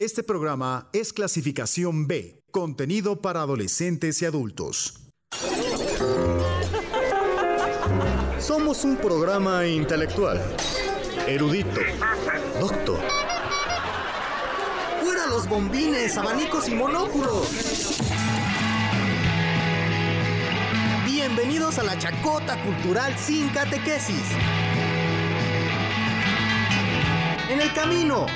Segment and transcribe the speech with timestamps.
[0.00, 5.04] Este programa es clasificación B, contenido para adolescentes y adultos.
[8.40, 10.42] Somos un programa intelectual,
[11.28, 11.80] erudito,
[12.58, 12.98] doctor.
[15.00, 18.00] ¡Fuera los bombines, abanicos y monóculos!
[21.04, 24.24] Bienvenidos a la chacota cultural sin catequesis.
[27.48, 28.26] En el camino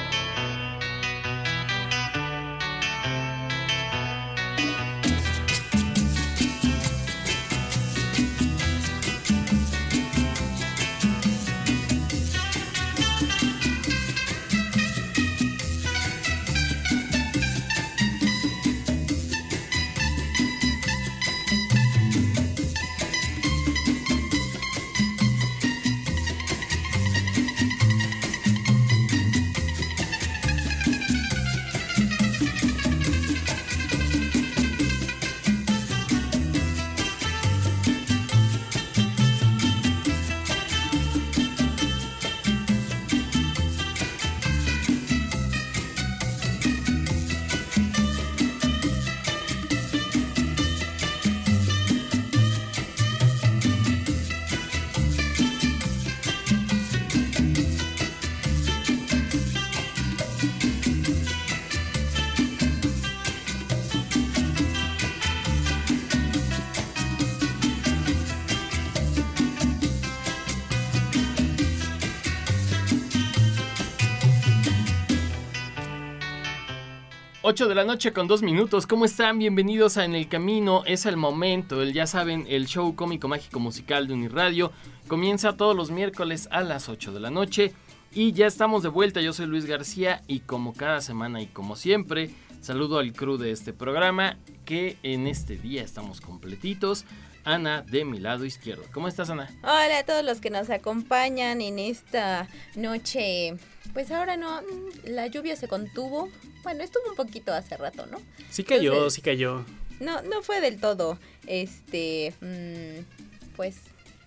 [77.50, 78.86] 8 de la noche con 2 minutos.
[78.86, 79.38] ¿Cómo están?
[79.38, 80.82] Bienvenidos a En el Camino.
[80.84, 81.80] Es el momento.
[81.80, 84.70] El, ya saben, el show cómico mágico musical de Uniradio
[85.06, 87.72] comienza todos los miércoles a las 8 de la noche.
[88.12, 89.22] Y ya estamos de vuelta.
[89.22, 93.50] Yo soy Luis García y como cada semana y como siempre, saludo al crew de
[93.50, 97.06] este programa que en este día estamos completitos.
[97.48, 98.84] Ana de mi lado izquierdo.
[98.92, 99.48] ¿Cómo estás, Ana?
[99.62, 103.54] Hola a todos los que nos acompañan en esta noche.
[103.94, 104.60] Pues ahora no,
[105.04, 106.28] la lluvia se contuvo.
[106.62, 108.20] Bueno, estuvo un poquito hace rato, ¿no?
[108.50, 109.64] Sí cayó, sí cayó.
[109.98, 113.76] No, no fue del todo, este, mm, pues,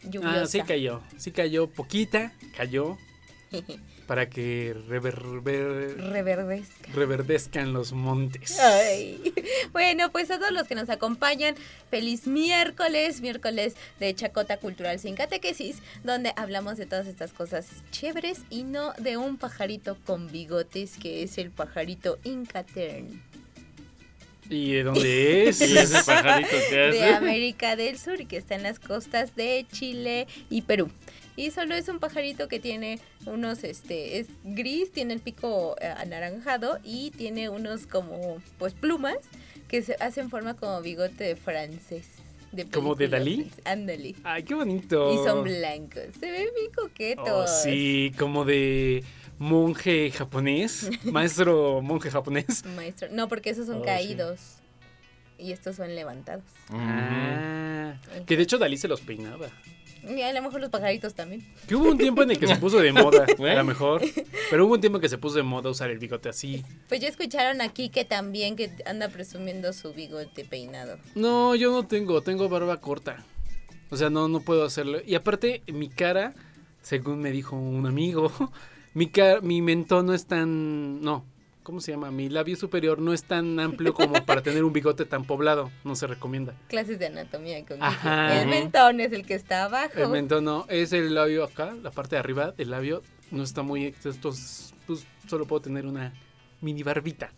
[0.01, 0.41] lluviosa.
[0.41, 2.97] Ah, sí cayó, sí cayó, poquita, cayó.
[4.11, 5.95] para que reverber...
[5.97, 6.93] reverdezcan.
[6.93, 8.59] reverdezcan los montes.
[8.59, 9.33] Ay.
[9.71, 11.55] Bueno, pues a todos los que nos acompañan,
[11.89, 18.41] feliz miércoles, miércoles de Chacota Cultural sin Catequesis, donde hablamos de todas estas cosas chéveres
[18.49, 23.21] y no de un pajarito con bigotes que es el pajarito Incatern.
[24.49, 26.97] ¿Y de dónde es ¿Y ese ese pajarito que hace?
[26.97, 30.91] De América del Sur y que está en las costas de Chile y Perú.
[31.41, 35.87] Y solo es un pajarito que tiene unos, este, es gris, tiene el pico eh,
[35.87, 39.17] anaranjado y tiene unos como, pues, plumas
[39.67, 42.07] que se hacen forma como bigote de francés.
[42.51, 43.49] De ¿Como de Dalí?
[43.63, 44.13] Ándale.
[44.23, 45.13] Ay, qué bonito.
[45.13, 46.03] Y son blancos.
[46.19, 47.61] Se ven bien Oh, coquetos.
[47.63, 49.03] sí, como de
[49.39, 52.63] monje japonés, maestro monje japonés.
[52.75, 53.07] Maestro.
[53.11, 53.85] No, porque esos son Oh, sí.
[53.85, 54.39] caídos.
[55.39, 56.43] Y estos son levantados.
[56.69, 57.95] Ah,
[58.27, 59.47] que de hecho Dalí se los peinaba.
[60.03, 61.45] Y a lo mejor los pajaritos también.
[61.67, 64.01] Que hubo un tiempo en el que se puso de moda, a lo mejor.
[64.49, 66.63] Pero hubo un tiempo en que se puso de moda usar el bigote así.
[66.89, 70.97] Pues ya escucharon aquí que también que anda presumiendo su bigote peinado.
[71.15, 73.23] No, yo no tengo, tengo barba corta.
[73.89, 74.99] O sea, no, no puedo hacerlo.
[75.05, 76.33] Y aparte, mi cara,
[76.81, 78.31] según me dijo un amigo,
[78.93, 81.01] mi, ca- mi mentón no es tan...
[81.01, 81.25] No,
[81.71, 82.11] ¿cómo se llama?
[82.11, 85.71] Mi labio superior no es tan amplio como para tener un bigote tan poblado.
[85.85, 86.53] No se recomienda.
[86.67, 88.41] Clases de anatomía con Ajá.
[88.41, 89.93] El mentón es el que está abajo.
[89.95, 93.61] El mentón no, es el labio acá, la parte de arriba del labio no está
[93.61, 93.95] muy...
[94.03, 94.73] Pues,
[95.27, 96.11] solo puedo tener una
[96.59, 97.31] mini barbita.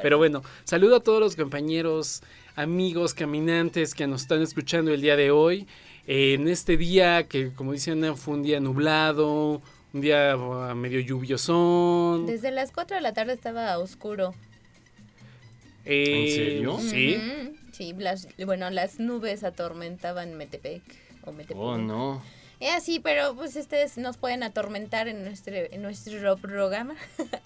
[0.00, 2.22] Pero bueno, saludo a todos los compañeros,
[2.54, 5.66] amigos, caminantes que nos están escuchando el día de hoy.
[6.06, 9.60] Eh, en este día que, como dicen, fue un día nublado,
[9.92, 12.26] un día uh, medio lluviosón.
[12.26, 14.34] Desde las 4 de la tarde estaba oscuro.
[15.84, 16.78] Eh, ¿En serio?
[16.80, 17.54] Sí.
[17.72, 20.82] Sí, las, bueno, las nubes atormentaban Metepec
[21.24, 21.56] o Metepec.
[21.56, 22.22] Oh, no.
[22.60, 26.94] Es así, pero pues ustedes nos pueden atormentar en nuestro, en nuestro programa.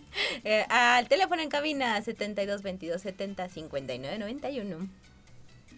[0.44, 4.88] Eh, al teléfono en cabina 72 22 70 59 91.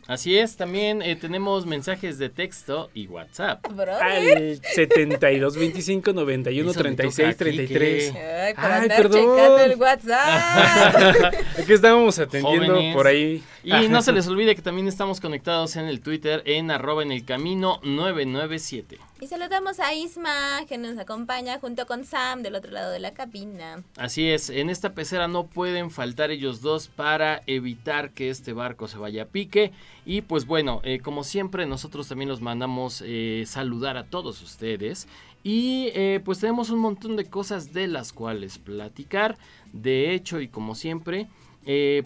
[0.07, 3.67] Así es, también eh, tenemos mensajes de texto y WhatsApp.
[3.73, 4.03] Brother.
[4.03, 7.67] Al 72 25 91 Eso le 36 toca a Quique.
[7.79, 8.15] 33.
[8.15, 9.21] Ay, por Ay, andar perdón.
[9.37, 11.35] checando el WhatsApp.
[11.59, 12.95] Aquí estábamos atendiendo Jóvenes.
[12.95, 13.43] por ahí.
[13.63, 17.11] Y no se les olvide que también estamos conectados en el Twitter en arroba en
[17.11, 18.99] el camino 997.
[19.21, 23.15] y saludamos a Isma, que nos acompaña junto con Sam del otro lado de la
[23.15, 23.83] cabina.
[23.97, 28.87] Así es, en esta pecera no pueden faltar ellos dos para evitar que este barco
[28.87, 29.73] se vaya a pique.
[30.07, 35.09] Y pues bueno, eh, como siempre nosotros también los mandamos eh, saludar a todos ustedes.
[35.43, 39.39] Y eh, pues tenemos un montón de cosas de las cuales platicar.
[39.73, 41.29] De hecho, y como siempre,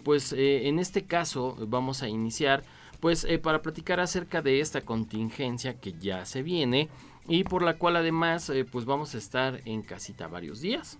[0.04, 2.62] pues en este caso vamos a iniciar
[3.00, 6.88] pues eh, para platicar acerca de esta contingencia que ya se viene
[7.28, 10.98] y por la cual además eh, pues vamos a estar en casita varios días.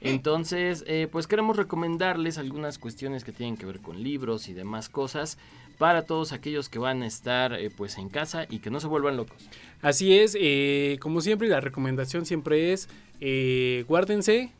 [0.00, 4.88] Entonces, eh, pues queremos recomendarles algunas cuestiones que tienen que ver con libros y demás
[4.88, 5.38] cosas
[5.78, 8.88] para todos aquellos que van a estar eh, pues en casa y que no se
[8.88, 9.48] vuelvan locos.
[9.80, 12.88] Así es, eh, como siempre, la recomendación siempre es
[13.20, 14.50] eh, guárdense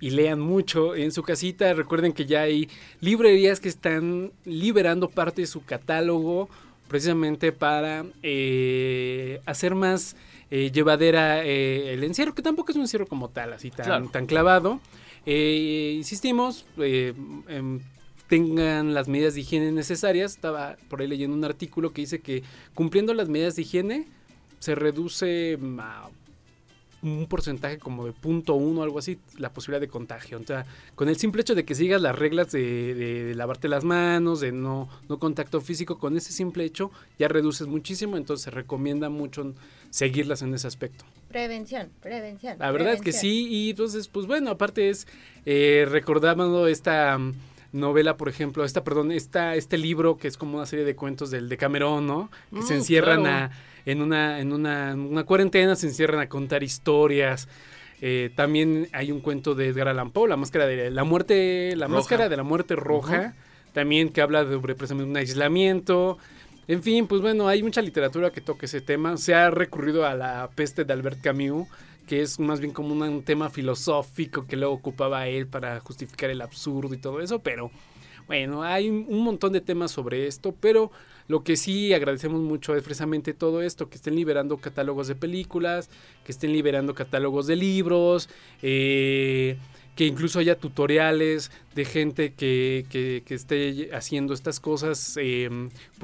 [0.00, 1.72] y lean mucho en su casita.
[1.72, 2.68] Recuerden que ya hay
[3.00, 6.50] librerías que están liberando parte de su catálogo
[6.88, 10.14] precisamente para eh, hacer más
[10.50, 14.08] llevadera el encierro, que tampoco es un encierro como tal, así tan, Claro.
[14.12, 14.80] tan clavado.
[15.26, 16.66] Insistimos,
[18.28, 20.32] tengan las medidas de higiene necesarias.
[20.32, 22.42] Estaba por ahí leyendo un artículo que dice que
[22.74, 24.06] cumpliendo las medidas de higiene
[24.58, 26.10] se reduce mm, a
[27.02, 30.40] un porcentaje como de punto uno, algo así, la posibilidad de contagio.
[30.40, 33.68] O sea, con el simple hecho de que sigas las reglas de, de- de lavarte
[33.68, 38.44] las manos, de no, no contacto físico, con ese simple hecho ya reduces muchísimo, entonces
[38.44, 39.54] se recomienda mucho
[39.90, 41.04] seguirlas en ese aspecto.
[41.28, 42.58] Prevención, prevención.
[42.58, 45.06] La verdad es que sí, y entonces, pues bueno, aparte es
[45.44, 47.34] eh, recordando esta mm,
[47.76, 51.30] novela, por ejemplo, esta, perdón, esta, este libro que es como una serie de cuentos
[51.30, 52.30] del Decamerón, ¿no?
[52.54, 53.46] Que se Mm, encierran claro.
[53.46, 53.50] a,
[53.86, 57.48] en, una, en una, una cuarentena, se encierran a contar historias.
[58.02, 61.86] Eh, también hay un cuento de Edgar Allan Poe, la máscara de la muerte, la
[61.86, 61.96] Roja.
[61.98, 63.34] máscara de la muerte roja,
[63.72, 66.18] también que habla sobre precisamente un aislamiento.
[66.68, 69.16] En fin, pues bueno, hay mucha literatura que toca ese tema.
[69.16, 71.68] Se ha recurrido a la peste de Albert Camus,
[72.06, 76.40] que es más bien como un tema filosófico que luego ocupaba él para justificar el
[76.40, 77.70] absurdo y todo eso, pero
[78.26, 80.90] bueno, hay un un montón de temas sobre esto, pero
[81.28, 85.90] lo que sí agradecemos mucho es precisamente todo esto, que estén liberando catálogos de películas,
[86.24, 88.28] que estén liberando catálogos de libros,
[88.62, 89.56] eh,
[89.96, 95.48] que incluso haya tutoriales de gente que, que- que esté haciendo estas cosas, eh,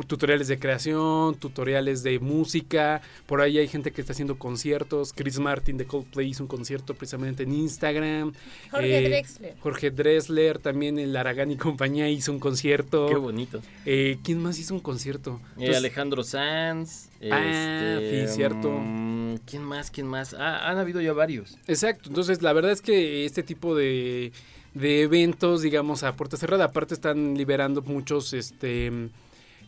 [0.07, 5.39] tutoriales de creación, tutoriales de música, por ahí hay gente que está haciendo conciertos, Chris
[5.41, 8.33] Martin de Coldplay hizo un concierto precisamente en Instagram,
[8.71, 9.55] Jorge eh, Drexler.
[9.61, 13.07] Jorge Dressler, también el Aragán y compañía hizo un concierto.
[13.09, 13.63] Qué bonito.
[13.87, 15.41] Eh, ¿Quién más hizo un concierto?
[15.43, 17.09] Eh, Entonces, Alejandro Sanz.
[17.31, 18.69] Ah, este, sí, cierto.
[18.71, 19.91] mm, ¿Quién más?
[19.91, 20.35] ¿Quién más?
[20.35, 21.57] Ah, han habido ya varios.
[21.67, 24.33] Exacto, entonces la verdad es que este tipo de,
[24.75, 28.91] de eventos, digamos, a puerta cerrada, aparte están liberando muchos este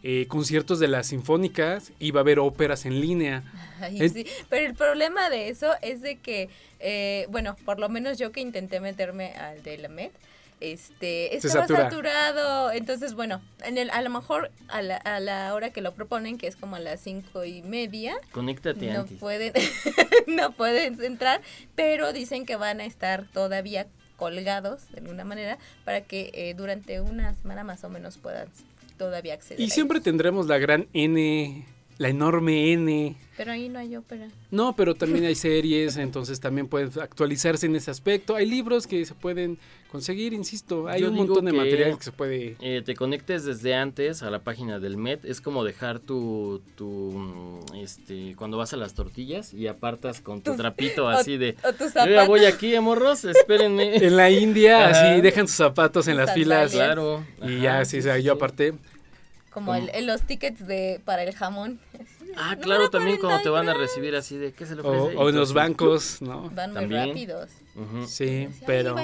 [0.03, 3.43] eh, conciertos de las sinfónicas y va a haber óperas en línea.
[3.81, 4.27] Ay, sí.
[4.51, 8.41] Pero el problema de eso es de que, eh, bueno, por lo menos yo que
[8.41, 10.13] intenté meterme al de la Met,
[10.61, 11.91] este, estaba satura.
[11.91, 12.71] saturado.
[12.73, 16.39] Entonces, bueno, en el, a lo mejor a la, a la hora que lo proponen,
[16.39, 19.19] que es como a las cinco y media, Conéctate no antes.
[19.19, 19.53] pueden,
[20.27, 21.41] no pueden entrar,
[21.75, 27.01] pero dicen que van a estar todavía colgados de alguna manera para que eh, durante
[27.01, 28.49] una semana más o menos puedan
[28.97, 29.61] todavía acceder.
[29.61, 31.65] Y siempre tendremos la gran N,
[31.99, 33.17] la enorme N.
[33.37, 34.29] Pero ahí no hay ópera.
[34.51, 38.37] No, pero también hay series, entonces también pueden actualizarse en ese aspecto.
[38.37, 39.59] Hay libros que se pueden
[39.95, 42.57] conseguir, insisto, hay Yo un montón de que- material que se puede...
[42.61, 45.25] Eh, te conectes desde antes a la página del Met.
[45.25, 50.41] Es como dejar tu, tu mm, este, cuando vas a las tortillas y apartas con
[50.43, 51.55] tu Tus- trapito así de.
[51.63, 53.95] o tus Yo ya voy aquí, amorros, espérenme.
[54.05, 55.13] En la India, Ajá.
[55.13, 56.73] así, dejan sus zapatos en las filas.
[56.73, 57.25] Claro.
[57.41, 58.37] Y Ajá, ya, sí, o sea, sí, yo sí.
[58.37, 58.75] aparte...
[59.51, 61.79] Como el, el- los tickets de para el jamón.
[62.37, 63.79] Ah, claro, también cuando te van a 43.
[63.89, 65.17] recibir así de ¿qué se le O, ofrece?
[65.23, 66.51] o en los bancos, ¿no?
[66.51, 67.09] Van muy También.
[67.11, 67.51] rápidos.
[68.09, 68.97] Sí, pero...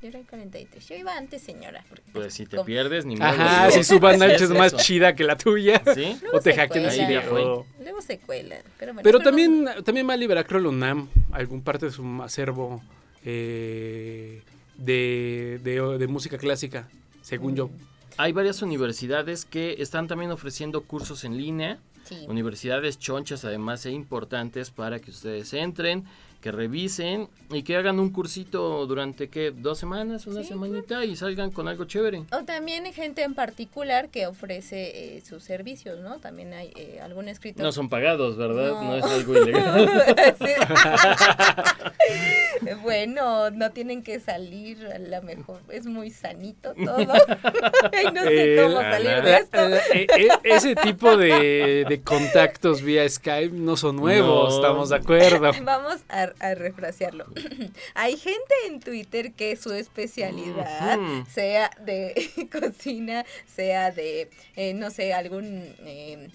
[0.00, 0.08] Yo.
[0.08, 0.88] Era el 43.
[0.88, 1.84] Yo iba antes, señora.
[1.88, 3.28] porque, Pues si te pierdes, ni modo.
[3.28, 5.82] Ajá, si su banda es más chida que la tuya.
[5.94, 6.16] ¿Sí?
[6.32, 7.20] O te hackean así de...
[7.24, 7.66] Luego
[8.06, 8.60] se cuelan.
[8.78, 12.04] Pero, bueno, Pero también, también va a liberar, creo, la UNAM, algún parte de su
[12.22, 12.82] acervo
[13.24, 14.42] eh,
[14.76, 16.88] de, de- de música clásica,
[17.22, 17.70] según yo.
[18.16, 21.78] Hay varias universidades que están también ofreciendo cursos en línea.
[22.04, 22.24] Sí.
[22.26, 26.04] Universidades chonchas además e importantes para que ustedes entren
[26.40, 29.50] que revisen y que hagan un cursito durante, ¿qué?
[29.50, 30.26] ¿Dos semanas?
[30.28, 31.04] ¿Una semanita?
[31.04, 32.22] Y salgan con algo chévere.
[32.32, 36.18] O también hay gente en particular que ofrece eh, sus servicios, ¿no?
[36.18, 37.64] También hay eh, algún escritor.
[37.64, 38.70] No son pagados, ¿verdad?
[38.72, 38.96] No, No.
[38.96, 39.88] es algo ilegal.
[42.82, 46.96] Bueno, no tienen que salir, a lo mejor es muy sanito todo.
[47.92, 49.68] Ay, no sé El- cómo salir de esto.
[49.68, 54.56] eh, eh, eh, ese tipo de, de contactos vía Skype no son nuevos, No.
[54.56, 55.50] estamos de acuerdo.
[55.62, 57.26] Vamos a, a refrasearlo.
[57.94, 60.98] Hay gente en Twitter que su especialidad
[61.30, 66.28] sea de cocina, sea de, eh, no sé, algún eh,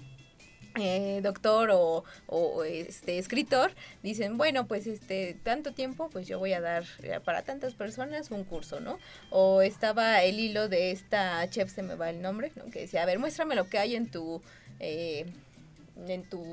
[0.79, 6.53] eh, doctor o, o, este escritor, dicen, bueno, pues este tanto tiempo, pues yo voy
[6.53, 8.97] a dar eh, para tantas personas un curso, ¿no?
[9.29, 12.65] O estaba el hilo de esta chef, se me va el nombre, ¿no?
[12.71, 14.41] Que decía, a ver, muéstrame lo que hay en tu...
[14.79, 15.25] eh,
[16.07, 16.43] en tu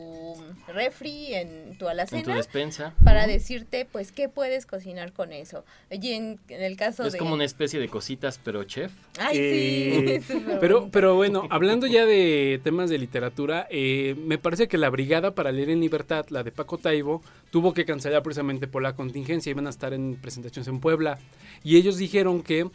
[0.69, 2.95] refri, en tu en alacena, tu despensa.
[3.05, 5.65] para decirte pues qué puedes cocinar con eso.
[5.91, 8.93] Y en, en el caso Es de como una especie de cositas, pero chef.
[9.19, 14.39] Ay, Eh, sí, súper Pero, pero bueno, hablando ya de temas de literatura, eh, me
[14.39, 18.23] parece que la Brigada para Leer en Libertad, la de Paco Taibo, tuvo que cancelar
[18.23, 19.51] precisamente por la contingencia.
[19.51, 21.19] Iban a estar en presentaciones en Puebla.
[21.65, 22.69] Y ellos dijeron que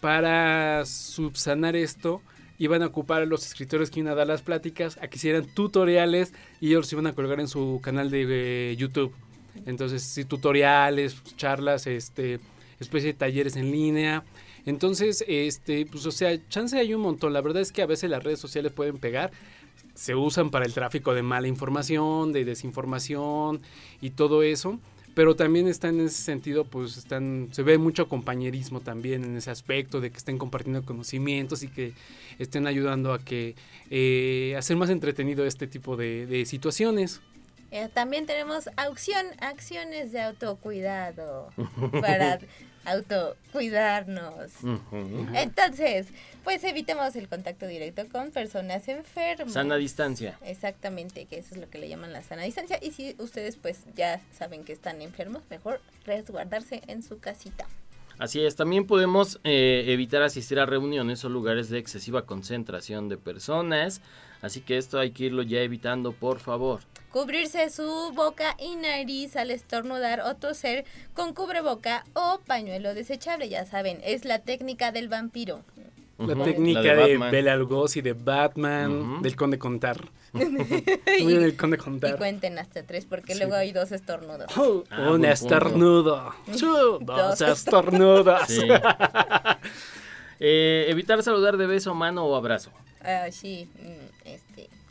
[0.00, 2.22] para subsanar esto,
[2.58, 5.46] iban a ocupar a los escritores que iban a dar las pláticas a que hicieran
[5.46, 8.26] tutoriales y ellos los iban a colgar en su canal de
[8.72, 9.12] eh, YouTube.
[9.66, 12.40] Entonces, sí, tutoriales, charlas, este,
[12.80, 14.24] especie de talleres en línea.
[14.64, 17.32] Entonces, este, pues, o sea, chance hay un montón.
[17.32, 19.32] La verdad es que a veces las redes sociales pueden pegar.
[19.94, 23.60] Se usan para el tráfico de mala información, de desinformación
[24.00, 24.78] y todo eso.
[25.14, 29.50] Pero también están en ese sentido, pues están, se ve mucho compañerismo también en ese
[29.50, 31.92] aspecto de que estén compartiendo conocimientos y que
[32.38, 33.54] estén ayudando a que
[33.90, 37.20] eh, hacer más entretenido este tipo de, de situaciones.
[37.70, 41.50] Eh, también tenemos acción, acciones de autocuidado
[42.00, 42.38] para
[42.84, 44.52] autocuidarnos.
[45.34, 46.08] Entonces,
[46.44, 49.52] pues evitemos el contacto directo con personas enfermas.
[49.52, 50.38] Sana distancia.
[50.44, 52.78] Exactamente, que eso es lo que le llaman la sana distancia.
[52.80, 57.66] Y si ustedes pues ya saben que están enfermos, mejor resguardarse en su casita.
[58.18, 63.16] Así es, también podemos eh, evitar asistir a reuniones o lugares de excesiva concentración de
[63.16, 64.00] personas.
[64.42, 66.80] Así que esto hay que irlo ya evitando, por favor.
[67.10, 70.84] Cubrirse su boca y nariz al estornudar o toser
[71.14, 73.48] con cubreboca o pañuelo desechable.
[73.48, 75.62] Ya saben, es la técnica del vampiro.
[76.18, 77.30] La técnica la de, Batman.
[77.32, 79.96] Bela Lugosi, de Batman, del Conde Contar.
[80.32, 80.46] Muy
[81.26, 82.16] bien, el Conde Y Contar.
[82.16, 83.40] cuenten hasta tres porque Sí.
[83.40, 84.46] luego hay dos estornudos.
[84.56, 86.32] Oh, Ah, un estornudo.
[86.46, 88.40] Dos Dos estornudos.
[88.48, 88.60] Sí.
[90.44, 92.72] Eh, evitar saludar de beso, mano o abrazo.
[93.00, 94.11] Ah, sí, mm,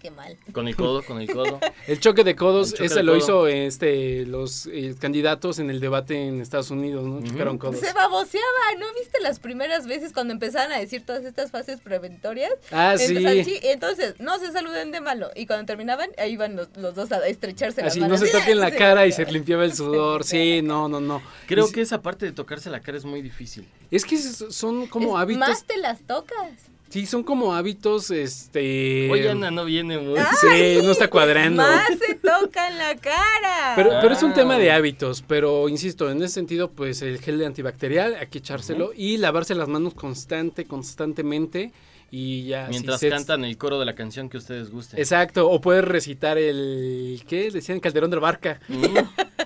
[0.01, 0.37] qué mal.
[0.51, 1.59] Con el codo, con el codo.
[1.87, 3.17] El choque de codos, choque ese de lo codo.
[3.19, 7.21] hizo este los eh, candidatos en el debate en Estados Unidos, ¿no?
[7.27, 7.79] Chocaron codos.
[7.79, 8.45] Se baboseaba,
[8.79, 12.51] ¿no viste las primeras veces cuando empezaban a decir todas estas fases preventorias?
[12.71, 13.05] Ah, sí.
[13.15, 15.29] Empezaban, sí, entonces, no se saluden de malo.
[15.35, 18.21] Y cuando terminaban, ahí iban los, los dos a estrecharse las Así no manos.
[18.21, 18.77] se toquen la Sí.
[18.77, 20.23] cara y se limpiaba el sudor.
[20.31, 21.21] Sí, no, no, no.
[21.47, 23.67] Creo Es- que esa parte de tocarse la cara es muy difícil.
[23.91, 25.39] Es que son como Es- hábitos.
[25.49, 26.70] Más te las tocas.
[26.91, 29.09] Sí, son como hábitos, este.
[29.09, 30.19] Oye, Ana no viene muy...
[30.41, 31.63] Sí, no está cuadrando.
[31.63, 33.73] Más se tocan la cara.
[33.77, 34.35] Pero, pero es un Ah.
[34.35, 38.91] tema de hábitos, pero insisto, en ese sentido, pues el gel antibacterial hay que echárselo
[38.95, 41.71] y lavarse las manos constante, constantemente
[42.11, 42.65] y ya.
[42.65, 44.99] si Mientras se- cantan el coro de la canción que ustedes gusten.
[44.99, 47.49] Exacto, o puedes recitar el, ¿qué?
[47.51, 48.83] Decían Calderón de la Barca, Mm,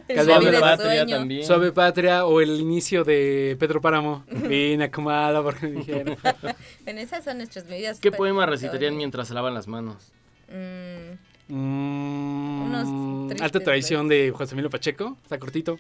[0.07, 1.17] El suave de patria sueño.
[1.17, 1.45] también.
[1.45, 4.23] Suave Patria o el inicio de Pedro Páramo.
[4.29, 6.17] Vine acomada porque me dijeron.
[6.83, 7.99] Bueno, esas son nuestras medidas.
[7.99, 10.11] ¿Qué poema recitarían mientras se lavan las manos?
[10.49, 11.15] Mm,
[11.47, 15.77] Mm, alta traición de José Emilio Pacheco, está cortito.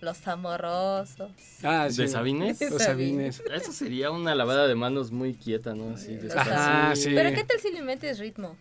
[0.00, 1.30] Los amorosos.
[1.62, 2.60] Ah, ¿De Sabines?
[2.70, 3.42] Los Sabines.
[3.52, 5.94] Eso sería una lavada de manos muy quieta, ¿no?
[5.94, 6.18] Así.
[6.36, 7.10] Ajá, sí.
[7.14, 8.56] Pero ¿qué tal si le metes ritmo?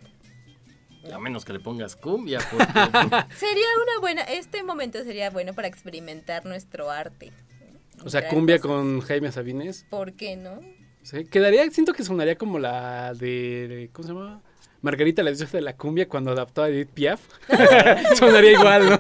[1.12, 2.66] A menos que le pongas cumbia, porque...
[3.36, 7.32] Sería una buena, este momento sería bueno para experimentar nuestro arte.
[8.06, 8.78] O sea, cumbia cosas.
[8.78, 9.86] con Jaime Sabines.
[9.90, 10.60] ¿Por qué no?
[11.04, 14.42] Sí, quedaría, siento que sonaría como la de, de- ¿cómo se llama?
[14.82, 17.22] Margarita la diosa de la cumbia cuando adaptó a Edith Piaf.
[18.16, 19.00] sonaría igual, ¿no?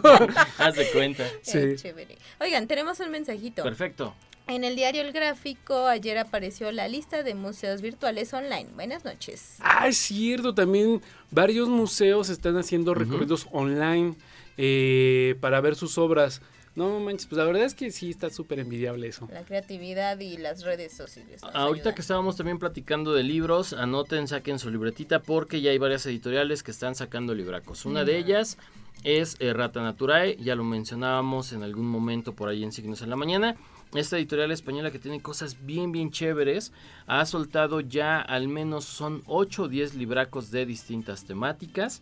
[0.57, 1.25] Haz de cuenta.
[1.41, 1.57] Sí.
[1.57, 2.17] Eh, chévere.
[2.39, 3.63] Oigan, tenemos un mensajito.
[3.63, 4.13] Perfecto.
[4.45, 8.67] En el diario El Gráfico ayer apareció la lista de museos virtuales online.
[8.75, 9.55] Buenas noches.
[9.59, 14.15] Ah, es cierto, también varios museos están haciendo recorridos online
[14.57, 16.41] eh, para ver sus obras.
[16.75, 19.29] No manches, pues la verdad es que sí está súper envidiable eso.
[19.31, 21.41] La creatividad y las redes sociales.
[21.43, 21.95] Ahorita ayudan.
[21.95, 26.63] que estábamos también platicando de libros, anoten, saquen su libretita porque ya hay varias editoriales
[26.63, 27.85] que están sacando libracos.
[27.85, 28.57] Una de ellas
[29.03, 33.09] es eh, Rata Naturae, ya lo mencionábamos en algún momento por ahí en Signos en
[33.09, 33.55] la Mañana.
[33.93, 36.73] Esta editorial española que tiene cosas bien, bien chéveres,
[37.05, 42.01] ha soltado ya al menos son 8 o 10 libracos de distintas temáticas.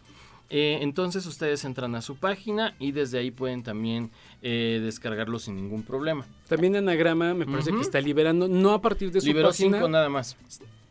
[0.49, 5.55] Eh, entonces ustedes entran a su página y desde ahí pueden también eh, descargarlo sin
[5.55, 6.25] ningún problema.
[6.49, 9.89] También Anagrama me parece que está liberando, no a partir de su Liberó página, 5
[9.89, 10.35] nada más.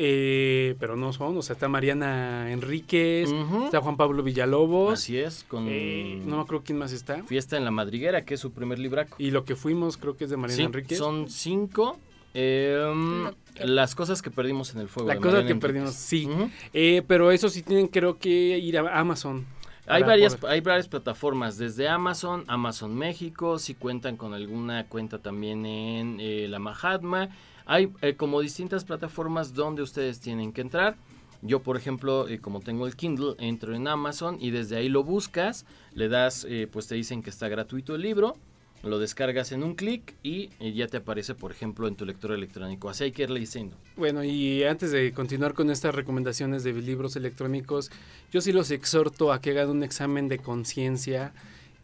[0.02, 3.28] Eh, pero no son, o sea, está Mariana Enríquez,
[3.64, 7.22] está Juan Pablo Villalobos, Así es, con eh, no creo quién más está.
[7.24, 9.14] Fiesta en la Madriguera, que es su primer libraco.
[9.18, 10.96] Y lo que fuimos creo que es de Mariana Sí, Enríquez.
[10.98, 11.98] son cinco.
[12.32, 13.26] que-
[13.64, 15.08] las cosas que perdimos en el fuego.
[15.08, 15.70] La de cosa Mariana que Enríquez.
[15.72, 16.28] perdimos, sí.
[16.72, 19.44] Eh, pero eso sí tienen creo que ir a Amazon.
[19.86, 25.18] Hay varias, poder- hay varias plataformas, desde Amazon, Amazon México, si cuentan con alguna cuenta
[25.18, 27.28] también en eh, la Mahatma.
[27.70, 30.96] Hay eh, como distintas plataformas donde ustedes tienen que entrar.
[31.40, 35.04] Yo, por ejemplo, eh, como tengo el Kindle, entro en Amazon y desde ahí lo
[35.04, 38.36] buscas, le das, eh, pues te dicen que está gratuito el libro,
[38.82, 42.32] lo descargas en un clic y eh, ya te aparece, por ejemplo, en tu lector
[42.32, 42.90] electrónico.
[42.90, 43.76] Así hay que irle diciendo.
[43.96, 47.92] Bueno, y antes de continuar con estas recomendaciones de libros electrónicos,
[48.32, 51.32] yo sí los exhorto a que hagan un examen de conciencia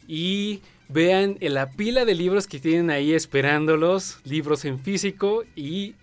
[0.07, 5.95] y vean la pila de libros que tienen ahí esperándolos, libros en físico y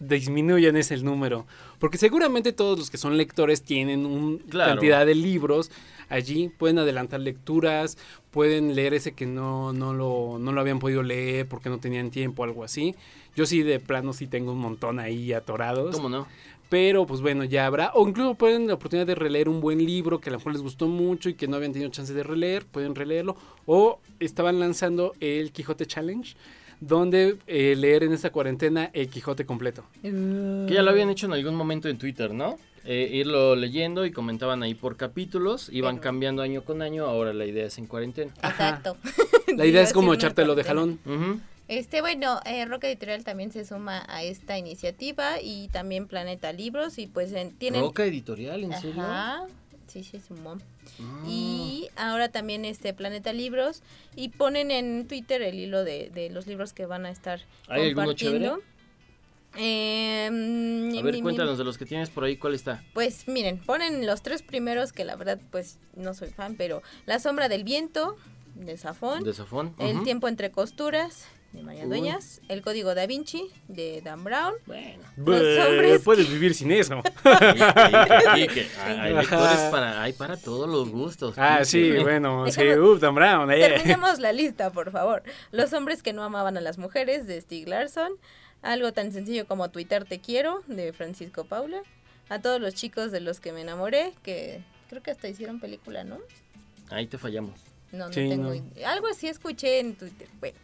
[0.00, 1.46] disminuyan ese número.
[1.78, 4.72] Porque seguramente todos los que son lectores tienen una Claro.
[4.72, 5.70] cantidad de libros
[6.08, 7.98] allí, pueden adelantar lecturas,
[8.30, 12.10] pueden leer ese que no, no, lo, no lo habían podido leer porque no tenían
[12.10, 12.94] tiempo, algo así.
[13.36, 15.94] Yo sí de plano sí tengo un montón ahí atorados.
[15.94, 16.26] ¿Cómo no?
[16.68, 17.92] Pero pues bueno, ya habrá.
[17.94, 20.62] O incluso pueden la oportunidad de releer un buen libro que a lo mejor les
[20.62, 22.66] gustó mucho y que no habían tenido chance de releer.
[22.66, 23.36] Pueden releerlo.
[23.66, 26.34] O estaban lanzando el Quijote Challenge.
[26.80, 29.82] Donde eh, leer en esta cuarentena el Quijote completo.
[30.02, 32.56] Que ya lo habían hecho en algún momento en Twitter, ¿no?
[32.84, 37.32] Eh, irlo leyendo y comentaban ahí por capítulos, iban Pero- cambiando año con año, ahora
[37.32, 38.32] la idea es en cuarentena.
[38.44, 38.96] Exacto.
[39.56, 41.00] La idea es como echártelo de jalón.
[41.04, 41.40] Ujú.
[41.68, 46.98] Este, bueno, eh, Roca Editorial también se suma a esta iniciativa y también Planeta Libros
[46.98, 47.82] y pues en- tienen...
[47.82, 49.02] Roca Editorial, ¿en serio?
[49.02, 49.46] Ajá,
[49.86, 50.56] sí, sí, sumó.
[50.98, 51.24] Ah.
[51.28, 53.82] Y ahora también este Planeta Libros
[54.16, 57.82] y ponen en Twitter el hilo de, de los libros que van a estar ¿Hay
[57.88, 58.60] alguno compartiendo.
[59.56, 62.82] Eh, A ver, mi- mi- cuéntanos de los que tienes por ahí, ¿cuál está?
[62.94, 67.18] Pues miren, ponen los tres primeros que la verdad pues no soy fan, pero La
[67.18, 68.16] sombra del viento
[68.54, 69.74] de Safón, De Safón.
[69.78, 71.88] El tiempo entre costuras de María Uy.
[71.88, 75.02] Dueñas, El código da Vinci de Dan Brown, Bueno.
[75.16, 77.02] Los hombres Puedes vivir sin eso.
[77.24, 81.34] Y- y- y que hay, hay lectores para, hay para todos los gustos.
[81.38, 82.44] ah, sí, bueno.
[82.50, 83.50] Sí, uh, Dan Brown.
[83.50, 83.60] eh.
[83.60, 85.22] Terminemos la lista, por favor.
[85.50, 88.12] Los hombres que no amaban a las mujeres de Stieg Larsson.
[88.60, 91.80] Algo tan sencillo como Twitter te quiero de Francisco Paula.
[92.28, 96.04] A todos los chicos de los que me enamoré, que creo que hasta hicieron película,
[96.04, 96.18] ¿no?
[96.90, 97.58] Ahí te fallamos.
[97.92, 98.86] No, no Sí, tengo no.
[98.86, 100.28] Algo así escuché en Twitter.
[100.40, 100.56] Bueno,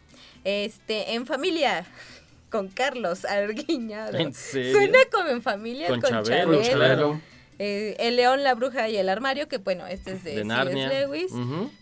[0.43, 1.85] este, en familia
[2.49, 4.17] con Carlos Arguiñado.
[4.17, 4.71] ¿En serio?
[4.73, 7.19] Suena como en familia Con con, Chabelo.
[7.57, 10.43] Eh, el león, la bruja y el armario, que bueno, este es de, De.
[10.43, 10.89] Narnia.
[10.89, 11.31] Lewis.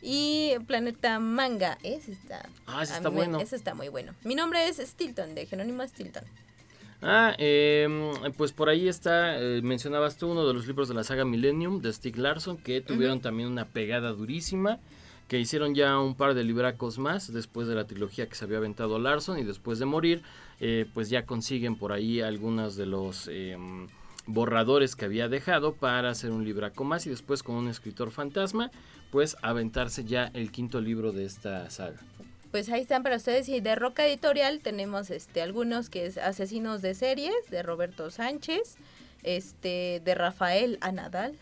[0.03, 2.47] Y Planeta Manga, ese está.
[2.67, 3.39] Ah, ese está mí me- bueno.
[3.39, 4.13] Ese está muy bueno.
[4.23, 6.23] Mi nombre es Stilton, de Jerónimo Stilton.
[7.01, 11.03] Ah, em, pues por ahí está, eh, mencionabas tú uno de los libros de la
[11.03, 14.79] saga Millennium de Stieg Larsson, que tuvieron también una pegada durísima,
[15.27, 18.57] que hicieron ya un par de libracos más después de la trilogía que se había
[18.57, 20.21] aventado Larsson y después de morir,
[20.59, 23.87] eh, pues ya consiguen por ahí algunos de los em,
[24.25, 28.71] borradores que había dejado para hacer un libraco más y después con un escritor fantasma,
[29.11, 31.99] pues aventarse ya el quinto libro de esta saga.
[32.51, 33.49] Pues ahí están para ustedes.
[33.49, 38.75] Y de Roca Editorial tenemos este algunos que es Asesinos de Series, de Roberto Sánchez,
[39.23, 41.33] este de Rafael Anadal,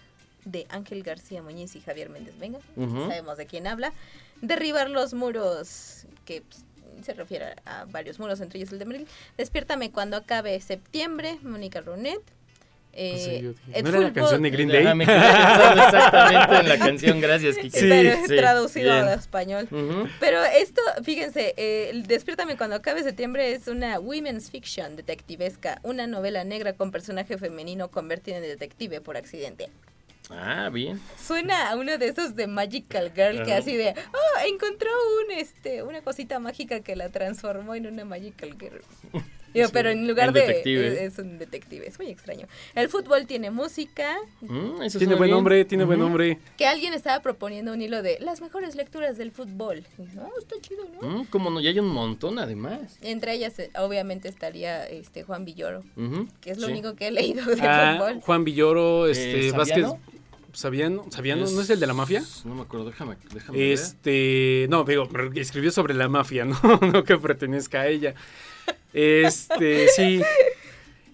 [0.45, 2.59] de Ángel García Muñiz y Javier Méndez Venga.
[2.75, 3.93] Sabemos de quién habla.
[4.41, 6.65] Derribar los muros, que pues,
[7.05, 9.07] se refiere a varios muros, entre ellos el de Meril.
[9.37, 12.21] Despiértame cuando acabe septiembre, Mónica Ronet.
[12.93, 14.85] Eh, Sí, yo dije, el ¿No era la canción de Green Day?
[14.85, 17.79] Ajá, me quedé pensando exactamente en la canción, gracias Kike.
[17.79, 18.35] Sí, sí.
[18.35, 19.05] traducido Bien.
[19.07, 19.67] a español.
[20.19, 26.43] Pero esto, fíjense, eh, Despiértame cuando acabe septiembre es una women's fiction detectivesca, una novela
[26.43, 29.69] negra con personaje femenino convertido en detective por accidente.
[30.31, 30.99] Ah, bien.
[31.21, 34.89] Suena a uno de esos de Magical Girl que así de, oh, encontró
[35.25, 38.81] un este una cosita mágica que la transformó en una Magical Girl.
[39.53, 40.87] Digo, pero en lugar un de detective.
[41.03, 42.47] es, es un detective, es muy extraño.
[42.73, 45.35] El fútbol tiene música, Mm, eso Tiene buen bien.
[45.35, 46.07] nombre, tiene buen Ujú.
[46.07, 46.39] nombre.
[46.57, 49.83] que alguien estaba proponiendo un hilo de las mejores lecturas del fútbol.
[49.97, 51.05] Y dije, oh, está chido, ¿no?
[51.05, 52.97] Mm, como no, ya hay un montón además.
[53.01, 56.71] Entre ellas, eh, obviamente, estaría este Juan Villoro, Ujú, que es lo sí.
[56.71, 58.21] único que he leído de Ah, fútbol.
[58.21, 59.85] Juan Villoro, este, Eh, Vázquez.
[60.53, 62.23] Sabiano, Sabiano, ¿no es el de la mafia?
[62.45, 63.71] No me acuerdo, déjame, déjame ver.
[63.71, 66.57] Este, no, digo, escribió sobre la mafia, ¿no?
[66.91, 68.15] no que pertenezca a ella.
[68.93, 70.21] Este, sí.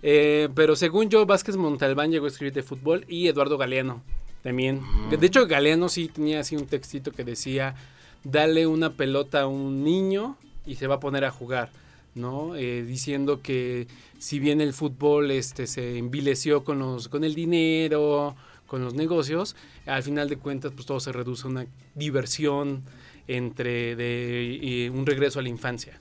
[0.04, 4.04] Eh, pero según yo, Vázquez Montalbán llegó a escribir de fútbol y Eduardo Galeano
[4.44, 4.82] también.
[5.10, 7.76] De hecho, Galeano sí tenía así un textito que decía,
[8.24, 11.70] dale una pelota a un niño y se va a poner a jugar.
[12.18, 12.56] ¿no?
[12.56, 18.36] Eh, diciendo que si bien el fútbol este, se envileció con, los, con el dinero,
[18.68, 22.84] con los negocios, al final de cuentas pues todo se reduce a una diversión
[23.28, 26.00] entre de, y un regreso a la infancia.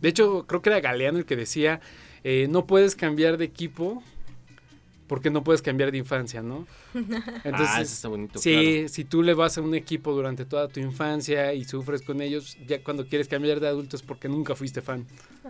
[0.00, 1.80] De hecho, creo que era Galeano el que decía,
[2.24, 4.02] eh, no puedes cambiar de equipo
[5.06, 6.66] porque no puedes cambiar de infancia, ¿no?
[7.44, 8.38] ah, ese está bonito.
[8.38, 8.88] Sí, claro.
[8.88, 12.56] si tú le vas a un equipo durante toda tu infancia y sufres con ellos,
[12.66, 15.06] ya cuando quieres cambiar de adulto es porque nunca fuiste fan.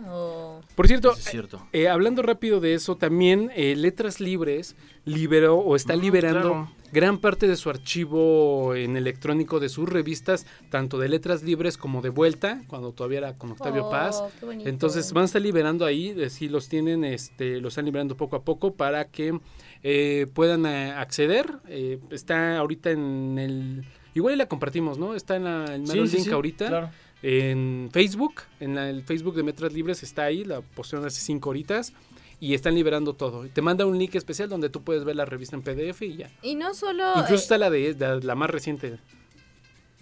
[0.07, 1.67] Oh, Por cierto, Eso es cierto.
[1.73, 6.71] eh, hablando rápido de eso, también eh, Letras Libres liberó o está Mm, liberando claro.
[6.91, 12.01] Gran parte de su archivo en electrónico de sus revistas, tanto de Letras Libres como
[12.01, 14.23] de Vuelta, cuando todavía era con Octavio oh, Paz.
[14.65, 18.35] Entonces van a estar liberando ahí, eh, sí los tienen, este, los están liberando poco
[18.37, 19.39] a poco para que
[19.83, 21.47] eh, puedan eh, acceder.
[21.67, 25.13] Eh, está ahorita en el, igual y la compartimos, ¿no?
[25.15, 26.89] Está en la, el Sí, sí, link sí, ahorita claro.
[27.21, 31.49] en Facebook, en la- el Facebook de Metras Libres está ahí, la postearon hace cinco
[31.49, 31.93] horitas
[32.39, 33.47] y están liberando todo.
[33.47, 36.29] Te manda un link especial donde tú puedes ver la revista en PDF y ya.
[36.41, 37.03] Y no solo...
[37.15, 38.99] Incluso eh, está la de la, la más reciente.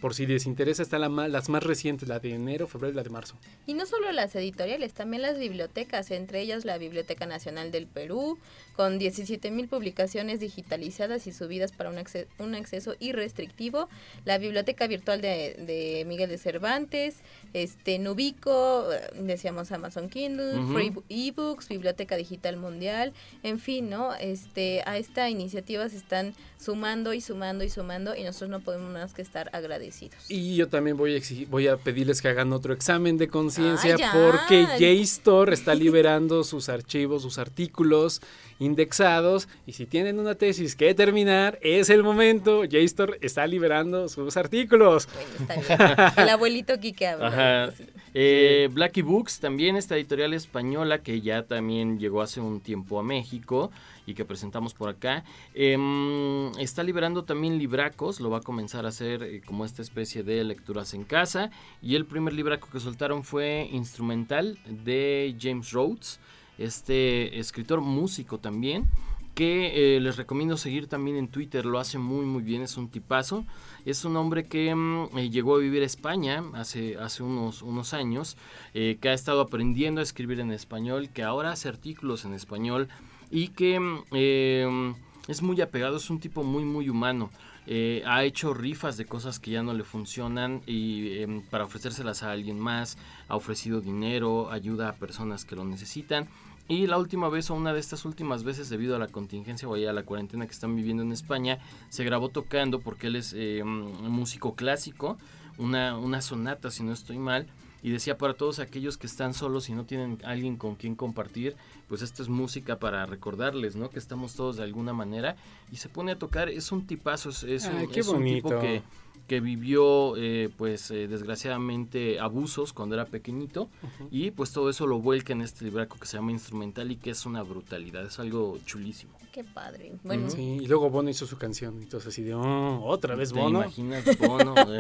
[0.05, 2.95] Por si les interesa, está la ma- las más recientes, la de enero, febrero y
[2.95, 3.39] la de marzo.
[3.65, 8.37] Y no solo las editoriales, también las bibliotecas, entre ellas la Biblioteca Nacional del Perú,
[8.75, 13.89] con 17 mil publicaciones digitalizadas y subidas para un, acce- un acceso irrestrictivo,
[14.25, 17.15] la Biblioteca Virtual de, de Miguel de Cervantes,
[17.53, 18.85] este Nubico,
[19.19, 20.67] decíamos Amazon Kindle.
[20.71, 24.13] Free eBooks, Biblioteca Digital Mundial, en fin, ¿no?
[24.13, 28.91] Este, a esta iniciativa se están sumando y sumando y sumando y nosotros no podemos
[28.93, 29.94] más que estar agradecidos.
[30.29, 33.95] Y yo también voy a, exigir- voy a pedirles que hagan otro examen de conciencia
[33.97, 34.11] ya.
[34.11, 38.21] porque JSTOR está liberando sus archivos, sus artículos
[38.59, 42.63] indexados y si tienen una tesis que terminar, es el momento.
[42.65, 45.07] JSTOR está liberando sus artículos.
[45.13, 46.13] Bueno, está bien.
[46.17, 47.27] El abuelito Quique habla.
[47.27, 47.73] Ajá.
[48.13, 53.03] Eh, Blackie Books, también esta editorial española que ya también llegó hace un tiempo a
[53.03, 53.71] México
[54.05, 55.23] y que presentamos por acá.
[55.53, 60.23] Em, está liberando también libracos, lo va a comenzar a hacer eh, como esta especie
[60.23, 61.49] de lecturas en casa.
[61.81, 66.19] Y el primer libraco que soltaron fue Instrumental de James Rhodes,
[66.57, 68.85] este escritor músico también.
[69.33, 72.87] Que eh, les recomiendo seguir también en Twitter, lo hace muy muy bien, es un
[72.87, 73.43] tipazo.
[73.83, 77.93] Es un hombre que mm, eh, llegó a vivir a España hace, hace unos, unos
[77.93, 78.37] años,
[78.73, 82.87] que ha estado aprendiendo a escribir en español, que ahora hace artículos en español
[83.35, 83.77] y que
[84.13, 84.93] eh,
[85.27, 87.29] es muy apegado, es un tipo muy muy humano.
[87.67, 92.23] Eh, ha hecho rifas de cosas que ya no le funcionan y em, para ofrecérselas
[92.23, 96.29] a alguien más, ha ofrecido dinero, ayuda a personas que lo necesitan.
[96.69, 99.75] Y la última vez, o una de estas últimas veces, debido a la contingencia o
[99.75, 104.09] a la cuarentena que están viviendo en España, se grabó tocando porque él es un
[104.11, 105.17] músico clásico,
[105.57, 107.47] una, una sonata, si no estoy mal.
[107.85, 111.55] Y decía para todos aquellos que están solos y no tienen alguien con quien compartir,
[111.87, 113.91] pues esta es música para recordarles, ¿no?
[113.91, 115.35] Que estamos todos de alguna manera.
[115.71, 118.49] Y se pone a tocar, es un tipazo, es, es un, Ay, es un tipo
[118.59, 118.81] que,
[119.27, 123.69] que vivió, eh, pues eh, desgraciadamente, abusos cuando era pequeñito.
[124.11, 127.09] Y pues todo eso lo vuelca en este libraco que se llama Instrumental y que
[127.11, 129.13] es una brutalidad, es algo chulísimo.
[129.31, 129.91] Qué padre.
[130.03, 131.81] Bueno, Sí, y luego Bono hizo su canción.
[131.81, 133.59] Entonces así de, oh, otra vez ¿Te Bono.
[133.63, 134.55] imaginas Bono?
[134.65, 134.77] Eh,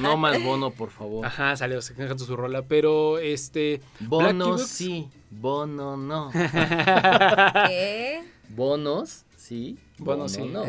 [0.00, 1.24] no más Bono, por favor.
[1.24, 2.62] Ajá, salió, se cantando su rola.
[2.62, 3.80] Pero este.
[4.00, 6.30] Bono sí, Bono no.
[7.68, 8.22] ¿qué?
[8.48, 10.42] Bonos sí, Bono sí.
[10.42, 10.62] no.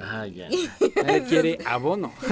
[0.00, 0.48] Ah, ya.
[1.04, 2.12] Nadie quiere abono.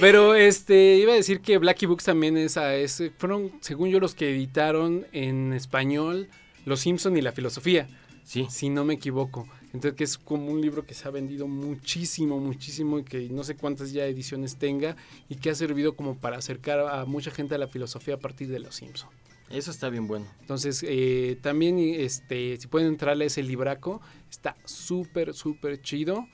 [0.00, 4.00] Pero este iba a decir que Blackie Books también es, a- es- fueron, según yo,
[4.00, 6.28] los que editaron en español
[6.64, 7.88] Los Simpson y la filosofía,
[8.22, 9.48] Sí, si no me equivoco.
[9.72, 13.42] Entonces que es como un libro que se ha vendido muchísimo, muchísimo y que no
[13.44, 14.94] sé cuántas ya ediciones tenga
[15.28, 18.48] y que ha servido como para acercar a mucha gente a la filosofía a partir
[18.48, 19.08] de Los Simpson.
[19.50, 20.26] Eso está bien bueno.
[20.40, 26.26] Entonces, eh, también, este, si pueden entrarle a ese libraco, está súper, súper chido.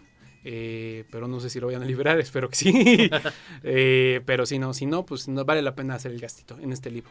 [0.44, 3.10] eh, pero no sé si lo vayan a liberar, espero que sí.
[3.64, 6.72] Eh, pero si no, si no, pues no vale la pena hacer el gastito en
[6.72, 7.10] este libro.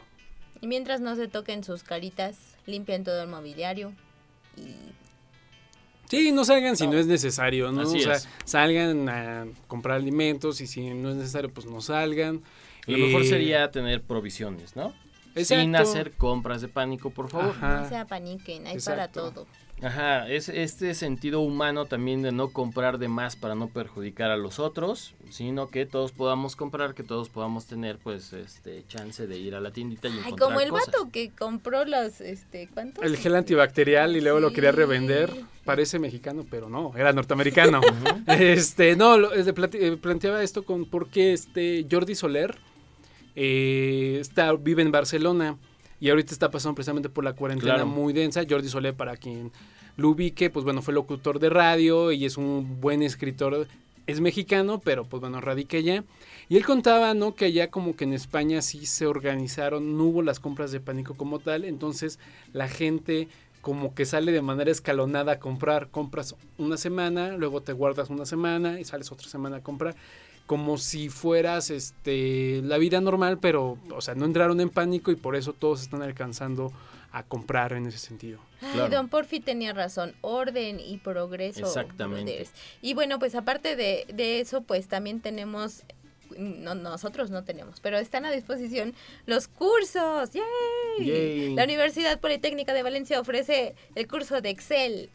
[0.62, 3.92] Y mientras no se toquen sus caritas, limpian todo el mobiliario.
[4.56, 4.72] Y
[6.08, 7.80] Sí, no salgan si no es necesario, ¿no?
[7.82, 8.28] Así o sea, es.
[8.44, 12.42] salgan a comprar alimentos y si no es necesario, pues no salgan.
[12.86, 14.94] Lo mejor Eh, sería tener provisiones, ¿no?
[15.44, 17.50] Sin hacer compras de pánico, por favor.
[17.50, 17.82] Ajá.
[17.82, 19.22] No sea paniquen, hay Exacto.
[19.22, 19.46] para todo.
[19.82, 24.38] Ajá, es este sentido humano también de no comprar de más para no perjudicar a
[24.38, 29.36] los otros, sino que todos podamos comprar, que todos podamos tener pues este chance de
[29.36, 30.86] ir a la tiendita y Ay, encontrar como el cosas.
[30.86, 33.04] vato que compró los, este, ¿cuántos?
[33.04, 35.30] El gel antibacterial y luego lo quería revender.
[35.66, 37.82] Parece mexicano, pero no, era norteamericano.
[38.28, 42.56] este, no, lo- eh, planteaba esto con porque este Jordi Soler
[43.36, 45.56] eh, está, vive en Barcelona
[46.00, 47.86] y ahorita está pasando precisamente por la cuarentena Claro.
[47.86, 48.42] muy densa.
[48.48, 49.52] Jordi Soler, para quien
[49.96, 53.66] lo ubique, pues bueno, fue locutor de radio y es un buen escritor.
[54.06, 56.04] Es mexicano, pero pues bueno, radica allá.
[56.48, 57.34] Y él contaba, ¿no?
[57.34, 61.14] Que allá como que en España sí se organizaron, no hubo las compras de pánico
[61.14, 62.18] como tal, entonces
[62.52, 63.26] la gente
[63.62, 68.24] como que sale de manera escalonada a comprar, compras una semana, luego te guardas una
[68.24, 69.96] semana y sales otra semana a comprar,
[70.46, 75.16] como si fueras este la vida normal, pero o sea, no entraron en pánico y
[75.16, 76.72] por eso todos están alcanzando
[77.12, 78.40] a comprar en ese sentido.
[78.60, 78.94] Ay, Claro.
[78.94, 81.60] Don Porfi tenía razón, orden y progreso.
[81.60, 82.24] Exactamente.
[82.24, 82.50] brothers.
[82.82, 85.82] Y bueno, pues aparte de, de eso, pues también tenemos,
[86.38, 88.94] no, nosotros no tenemos, pero están a disposición
[89.26, 90.30] los cursos.
[90.32, 91.06] ¡Yay!
[91.06, 91.54] Yay.
[91.54, 95.10] La Universidad Politécnica de Valencia ofrece el curso de Excel.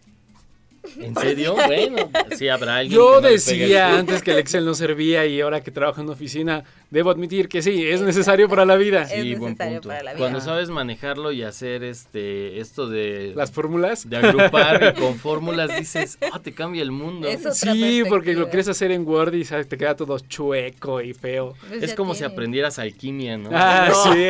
[0.99, 1.55] ¿En serio?
[1.67, 5.25] bueno, sí habrá alguien Yo que no decía el- antes que el Excel no servía
[5.25, 8.75] y ahora que trabajo en una oficina, debo admitir que sí, es necesario para la
[8.75, 9.03] vida.
[9.03, 9.89] Es Sí, buen necesario punto.
[9.89, 10.19] para la vida.
[10.19, 14.09] Cuando sabes manejarlo y hacer este esto de Las fórmulas.
[14.09, 18.49] de agrupar y con fórmulas dices, "Ah, te cambia el mundo." Es Sí, porque lo
[18.49, 19.67] quieres hacer en Word y ¿sabes?
[19.67, 21.53] te queda todo chueco y feo.
[21.69, 23.49] Pues Es como si aprendieras alquimia, ¿no?
[23.53, 24.27] Ah, sí.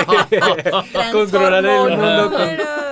[1.11, 2.31] Controlar el mundo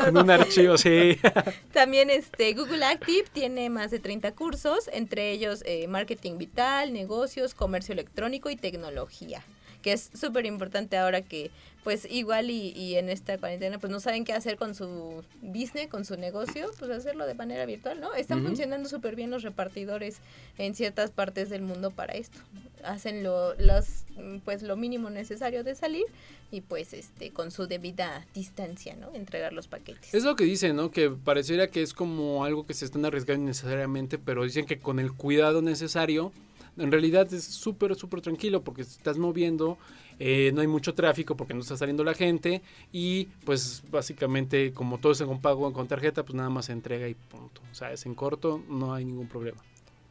[0.04, 1.17] con un archivo, sí.
[1.74, 7.53] También este Google Active tiene más de 30 cursos, entre ellos eh, marketing vital, negocios,
[7.53, 9.43] comercio electrónico y tecnología,
[9.82, 11.52] que es súper importante ahora que
[11.84, 15.88] pues igual y, y en esta cuarentena pues no saben qué hacer con su business,
[15.88, 18.13] con su negocio, pues hacerlo de manera virtual, ¿no?
[18.13, 20.18] Están funcionando súper bien los repartidores
[20.58, 22.38] en ciertas partes del mundo para esto.
[22.84, 24.06] Hacen lo, los,
[24.44, 26.06] pues lo mínimo necesario de salir
[26.52, 29.13] y pues este con su debida distancia, ¿no?
[29.13, 30.13] Entregar los paquetes.
[30.13, 30.92] Es lo que dicen, ¿no?
[30.92, 35.00] Que pareciera que es como algo que se están arriesgando innecesariamente, pero dicen que con
[35.00, 36.34] el cuidado necesario,
[36.80, 39.78] en realidad es súper, súper tranquilo porque estás moviendo,
[40.20, 42.62] eh, no hay mucho tráfico porque no está saliendo la gente
[42.92, 47.08] y pues básicamente como todo es con pago con tarjeta, pues nada más se entrega
[47.08, 47.62] y punto.
[47.72, 49.58] O sea, es en corto, no hay ningún problema.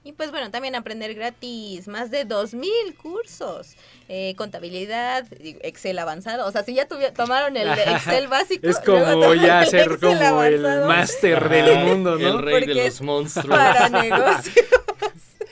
[0.05, 3.75] Y pues bueno, también aprender gratis, más de 2.000 cursos,
[4.09, 5.27] eh, contabilidad,
[5.61, 9.69] Excel avanzado, o sea, si ya tuvi- tomaron el Excel básico, Es como ya el
[9.69, 12.41] ser Excel como el máster del mundo, El ¿no?
[12.41, 13.49] rey de los monstruos.
[13.49, 14.55] para negocios.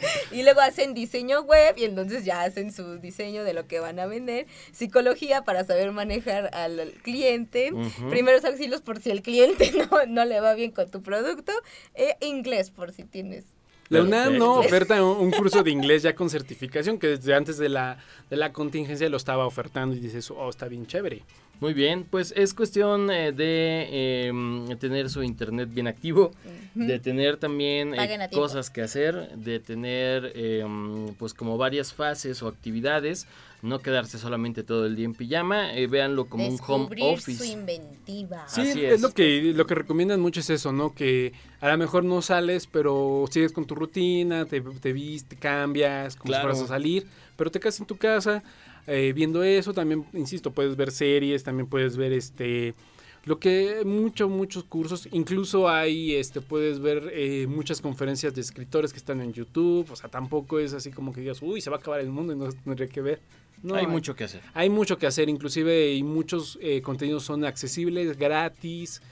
[0.32, 3.98] Y luego hacen diseño web y entonces ya hacen su diseño de lo que van
[3.98, 4.46] a vender.
[4.72, 7.72] Psicología para saber manejar al cliente.
[8.10, 11.52] Primeros auxilios por si el cliente no, no le va bien con tu producto.
[11.94, 13.44] E inglés por si tienes
[13.88, 17.56] La UNAM no oferta un, un curso de inglés ya con certificación que desde antes
[17.56, 17.98] de la,
[18.30, 21.22] de la contingencia lo estaba ofertando y dices, oh, está bien chévere.
[21.60, 26.32] Muy bien, pues es cuestión eh, de eh, tener su internet bien activo,
[26.74, 30.64] de tener también eh, cosas que hacer, de tener eh,
[31.18, 33.26] pues como varias fases o actividades,
[33.62, 37.38] no quedarse solamente todo el día en pijama, eh, véanlo como un home office.
[37.38, 38.46] su inventiva.
[38.48, 38.92] Sí, Así es.
[38.94, 39.00] es.
[39.00, 40.94] lo que lo que recomiendan mucho es eso, ¿no?
[40.94, 46.16] Que a lo mejor no sales, pero sigues con tu rutina, te, te vistes, cambias,
[46.16, 46.42] como Claro.
[46.50, 48.42] si fueras a salir, pero te quedas en tu casa
[48.86, 52.74] eh, viendo eso, también, insisto, puedes ver series, también puedes ver este
[53.24, 58.92] lo que muchos muchos cursos incluso hay este puedes ver eh, muchas conferencias de escritores
[58.92, 61.74] que están en YouTube o sea tampoco es así como que digas uy se va
[61.74, 63.20] a acabar el mundo y no tendré que ver
[63.62, 64.42] no Hay mucho que hacer.
[64.54, 69.02] hay mucho que hacer, inclusive y muchos eh, contenidos son accesibles, gratis.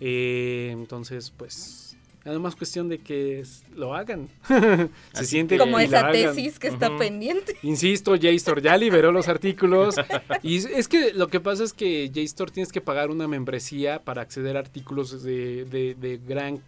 [0.00, 1.93] eh, entonces, pues,
[2.24, 4.28] nada más cuestión de que es- lo hagan.
[4.48, 6.12] Se Así siente Como esa hagan.
[6.12, 7.56] tesis que está pendiente.
[7.62, 9.96] Insisto, JSTOR ya liberó los artículos.
[10.42, 14.00] Y es- es que lo que pasa es que JSTOR tienes que pagar una membresía
[14.02, 16.60] para acceder a artículos de, de- de gran,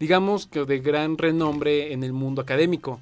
[0.00, 3.00] digamos que de gran renombre en el mundo académico.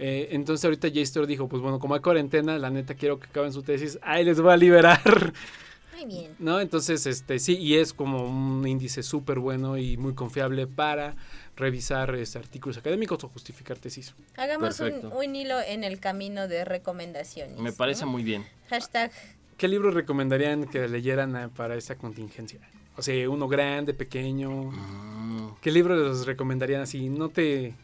[0.00, 3.52] Eh, entonces ahorita JSTOR dijo, pues bueno, como hay cuarentena, la neta quiero que acaben
[3.52, 5.32] su tesis, ahí les voy a liberar.
[5.96, 6.30] Muy bien.
[6.38, 6.60] ¿No?
[6.60, 11.16] Entonces, este, sí, y es como un índice súper bueno y muy confiable para
[11.58, 14.14] revisar este, artículos académicos o justificar tesis.
[14.36, 17.58] Hagamos un, un hilo en el camino de recomendaciones.
[17.58, 18.12] Me parece ¿no?
[18.12, 18.46] muy bien.
[18.70, 19.10] Hashtag
[19.58, 22.60] ¿Qué libros recomendarían que leyeran eh, para esta contingencia?
[22.96, 24.50] O sea, uno grande, pequeño.
[24.50, 27.08] Mm, ¿Qué libros les recomendarían así?
[27.08, 27.74] No te...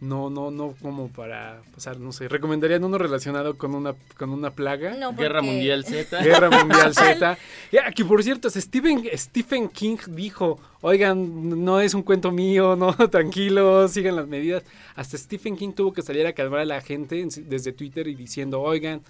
[0.00, 2.26] No, no, no como para pasar, no sé.
[2.26, 4.94] ¿Recomendarían uno relacionado con una, con una plaga?
[4.94, 6.18] No, Guerra Mundial Z.
[6.24, 7.36] Guerra Mundial Z.
[7.70, 12.94] Ya, que por cierto, Stephen, Stephen King dijo, oigan, no es un cuento mío, no,
[13.10, 14.62] tranquilos, sigan las medidas.
[14.94, 18.14] Hasta Stephen King tuvo que salir a calmar a la gente en- desde Twitter y
[18.14, 19.02] diciendo, oigan,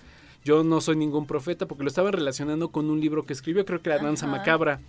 [0.44, 3.82] yo no soy ningún profeta, porque lo estaban relacionando con un libro que escribió, creo
[3.82, 4.36] que era Danza Ajá.
[4.38, 4.80] Macabra.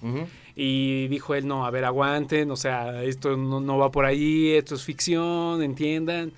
[0.55, 4.51] Y dijo él, no, a ver, aguanten, o sea, esto no, no va por ahí,
[4.51, 6.31] esto es ficción, entiendan,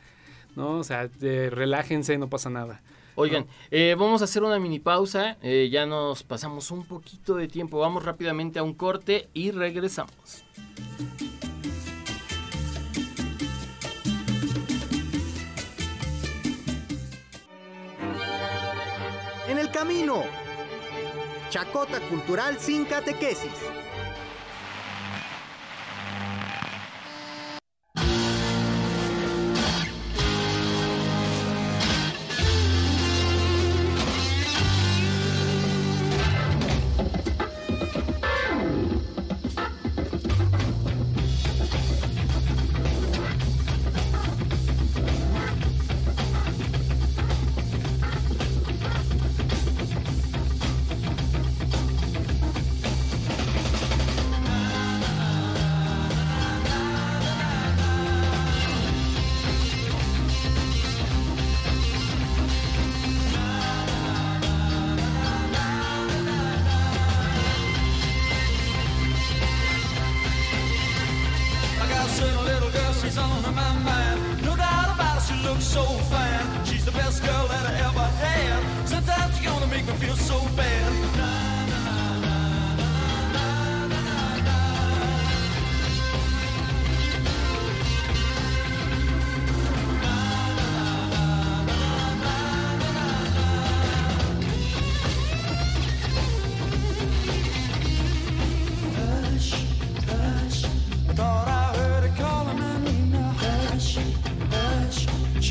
[0.56, 0.80] ¿no?
[0.80, 2.82] O sea, de- relájense, no pasa nada.
[3.16, 5.38] Oigan, eh, vamos a hacer una mini pausa.
[5.44, 7.78] eh, ya nos pasamos un poquito de tiempo.
[7.78, 10.44] Vamos rápidamente a un corte y regresamos.
[21.50, 23.83] Chacota cultural sin catequesis.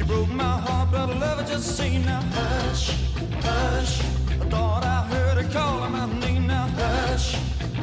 [0.02, 2.20] She broke my heart, but I love just the same now.
[2.32, 2.90] Hush,
[3.40, 4.00] hush.
[4.40, 6.66] I thought I heard her calling my name now.
[6.76, 7.36] Hush,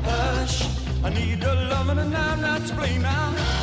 [0.03, 0.67] hush.
[1.01, 3.58] I need her loving and I'm not to blame now.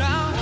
[0.00, 0.39] Now.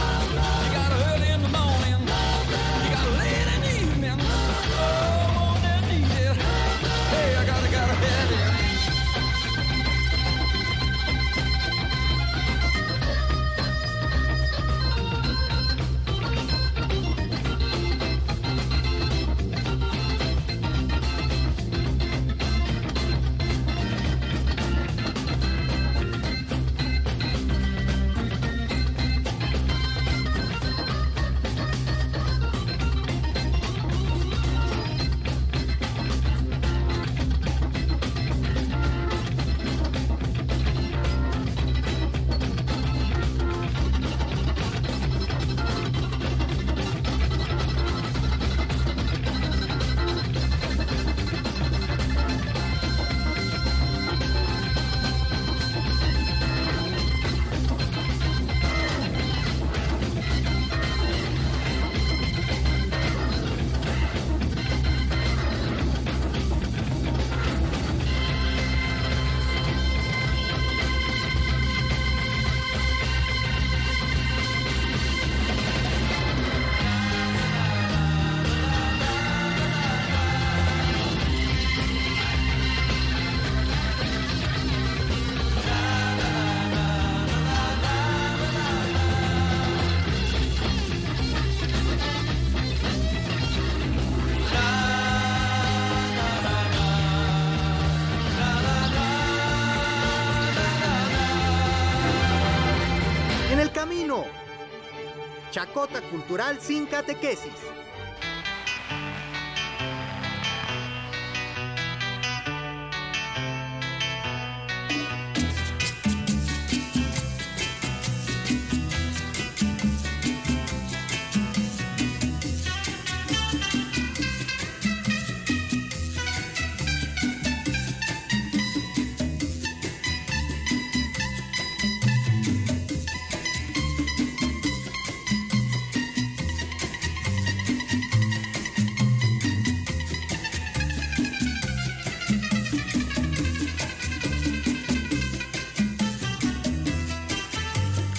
[105.58, 107.67] Chacota Cultural sin catequesis.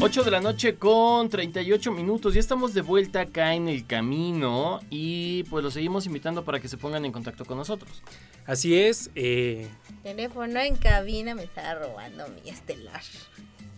[0.02, 2.34] Ocho de la noche con 38 minutos.
[2.34, 6.70] Ya estamos de vuelta acá en el camino y pues los seguimos invitando para que
[6.70, 8.02] se pongan en contacto con nosotros.
[8.45, 9.10] Así es.
[9.16, 9.68] eh,
[10.04, 13.02] Teléfono en cabina me estaba robando mi estelar.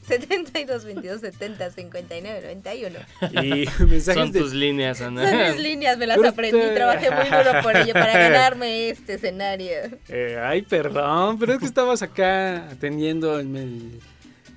[0.07, 2.99] 72 22 70 59 91.
[3.43, 5.27] y mensajes Son de tus líneas, Ana.
[5.29, 6.59] Son mis líneas, me las aprendí.
[6.75, 9.71] Trabajé muy duro por ello para ganarme este escenario.
[10.09, 13.99] Eh, ay, perdón, pero es que estabas acá atendiendo el, el-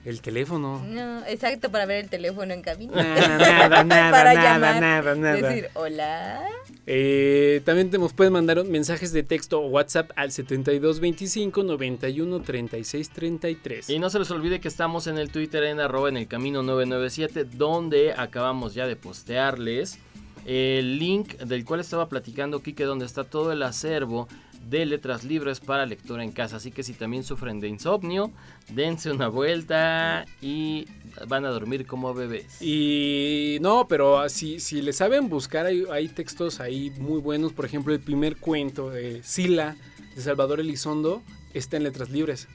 [0.05, 0.85] el teléfono.
[0.87, 2.95] No, exacto, para ver el teléfono en cabina.
[2.95, 5.49] Nada, nada, nada, para nada, llamar, nada, nada.
[5.49, 6.45] Decir, hola.
[6.87, 13.11] Eh, también te nos pueden mandar mensajes de texto o WhatsApp al 7225 91 36
[13.11, 13.91] 33.
[13.91, 16.63] Y no se les olvide que estamos en el Twitter en arroba en el camino
[16.63, 19.99] 997, donde acabamos ya de postearles
[20.45, 24.29] el link del cual estaba platicando Kike, donde está todo el acervo
[24.69, 26.57] de letras libres para lectura en casa.
[26.57, 28.33] Así que si también sufren de insomnio,
[28.69, 30.87] dense una vuelta y
[31.27, 32.61] van a dormir como bebés.
[32.63, 37.53] Y no, pero si, si le saben buscar, hay, hay textos ahí muy buenos.
[37.53, 39.77] Por ejemplo, el primer cuento de Sila,
[40.15, 42.49] de Salvador Elizondo, está en letras libres.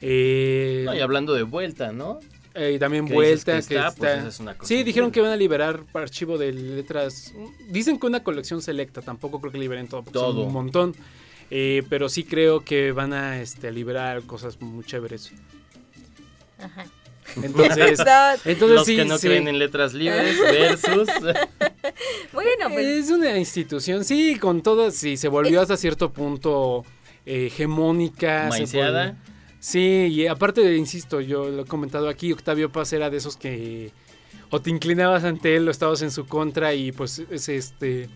[0.00, 2.20] Eh, No, y hablando de vuelta, ¿no?
[2.54, 3.52] Eh, también que dices vuelta.
[3.60, 5.80] que que está, pues está- esa es una cosa sí, dijeron que van a liberar
[5.94, 7.32] archivo de letras.
[7.68, 10.44] Dicen que una colección selecta, tampoco creo que liberen todo, porque son Todo.
[10.44, 10.94] un montón.
[11.52, 15.32] Eh, pero sí creo que van a este, liberar cosas muy chéveres.
[16.58, 16.86] Ajá.
[17.42, 18.00] Entonces,
[18.44, 19.28] entonces Los sí, que no sí.
[19.28, 21.08] creen en letras libres versus...
[22.32, 26.84] Bueno, pues Es una institución, sí, con todas, sí, se volvió hasta cierto punto
[27.26, 28.48] eh, hegemónica.
[28.48, 28.66] volvió-
[29.60, 33.92] Sí, y aparte, insisto, yo lo he comentado aquí, Octavio Paz era de esos que
[34.50, 38.08] o te inclinabas ante él o estabas en su contra y pues es este...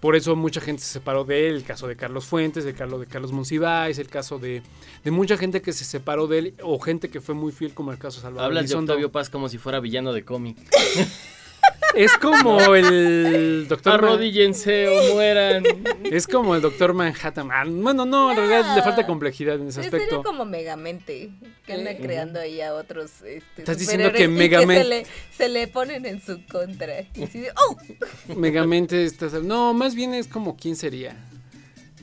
[0.00, 2.98] Por eso mucha gente se separó de él, el caso de Carlos Fuentes, el caso
[2.98, 4.62] de Carlos Monsiváis, el caso de,
[5.02, 7.92] de mucha gente que se separó de él o gente que fue muy fiel como
[7.92, 8.76] el caso de Salvador Hablas de.
[8.76, 10.58] Octavio Paz como si fuera villano de cómic.
[11.94, 13.94] Es como el doctor...
[13.94, 15.64] Arrodíllense o mueran.
[16.04, 17.48] Es como el Doctor Manhattan.
[17.50, 20.22] Ah, bueno, no, en realidad le falta complejidad en ese sería aspecto.
[20.22, 21.30] como Megamente,
[21.64, 25.48] que anda Eh, creando ahí a otros este, Estás diciendo que Megamente- se, le, se
[25.48, 27.00] le ponen en su contra.
[27.14, 27.76] Y así de, ¡oh!
[28.36, 29.28] Megamente está...
[29.42, 31.16] No, más bien es como quién sería.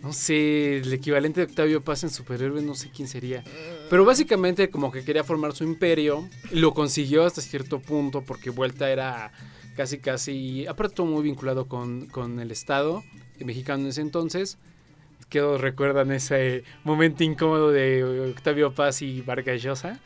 [0.01, 3.43] No sé, el equivalente de Octavio Paz en superhéroe, no sé quién sería.
[3.91, 6.27] Pero básicamente como que quería formar su imperio.
[6.51, 9.31] Lo consiguió hasta cierto punto porque Vuelta era
[9.75, 10.67] casi casi...
[10.67, 13.03] Aparte muy vinculado con, con el Estado
[13.39, 14.57] mexicano en ese entonces.
[15.29, 19.99] Que recuerdan ese momento incómodo de Octavio Paz y Vargas Llosa.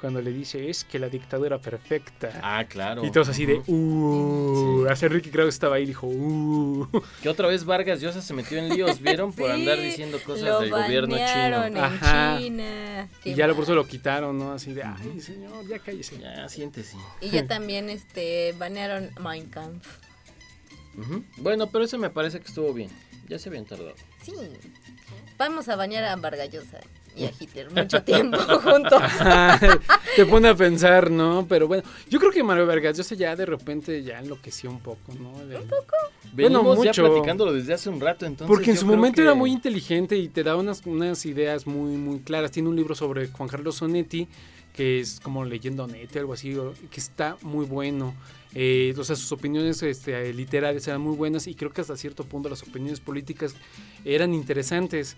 [0.00, 2.38] Cuando le dice, es que la dictadura perfecta.
[2.42, 3.02] Ah, claro.
[3.04, 6.86] Y todos así de, uh, hace Ricky creo que estaba ahí y dijo, uh.
[7.22, 9.32] Que otra vez Vargas Llosa se metió en líos, ¿vieron?
[9.32, 11.64] Por Sí, andar diciendo cosas lo del gobierno chino.
[11.64, 12.38] en Ajá.
[12.38, 13.08] China.
[13.24, 14.52] Y ya lo por eso lo quitaron, ¿no?
[14.52, 16.18] Así de, ay, señor, ya cállese.
[16.18, 16.96] Ya, siéntese.
[17.22, 19.86] Y ya también este banearon Mein Kampf.
[21.38, 22.90] Bueno, pero eso me parece que estuvo bien.
[23.28, 23.94] Ya se habían tardado.
[24.22, 24.32] Sí.
[25.38, 26.80] Vamos a bañar a Vargallosa
[27.16, 29.02] y a Hitler mucho tiempo juntos.
[30.16, 31.46] Te pone a pensar, ¿no?
[31.48, 34.80] Pero bueno, yo creo que Mario Vargas, yo sé, ya de repente ya enloqueció un
[34.80, 35.30] poco, ¿no?
[35.30, 35.94] ¿Un poco?
[36.32, 37.04] Bueno, Venimos ya mucho.
[37.04, 38.46] platicándolo desde hace un rato, entonces.
[38.54, 41.96] Porque en su momento que- era muy inteligente y te da unas, unas ideas muy,
[41.96, 42.50] muy claras.
[42.50, 44.28] Tiene un libro sobre Juan Carlos Sonetti,
[44.74, 46.54] que es como leyendo Nete, algo así,
[46.90, 48.14] que está muy bueno.
[48.58, 52.24] Eh, o sea, sus opiniones este, literarias eran muy buenas y creo que hasta cierto
[52.24, 53.54] punto las opiniones políticas
[54.04, 55.16] eran interesantes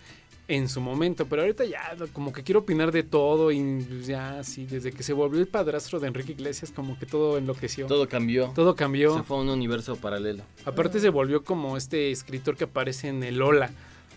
[0.48, 4.42] en su momento, pero ahorita ya como que quiero opinar de todo y pues, ya
[4.42, 7.86] sí, desde que se volvió el padrastro de Enrique Iglesias como que todo enloqueció.
[7.86, 8.54] Todo, Todo cambió.
[8.74, 9.14] cambió.
[9.16, 10.42] Se fue a un universo paralelo.
[10.64, 13.70] Aparte se volvió como este escritor que aparece en el Ola,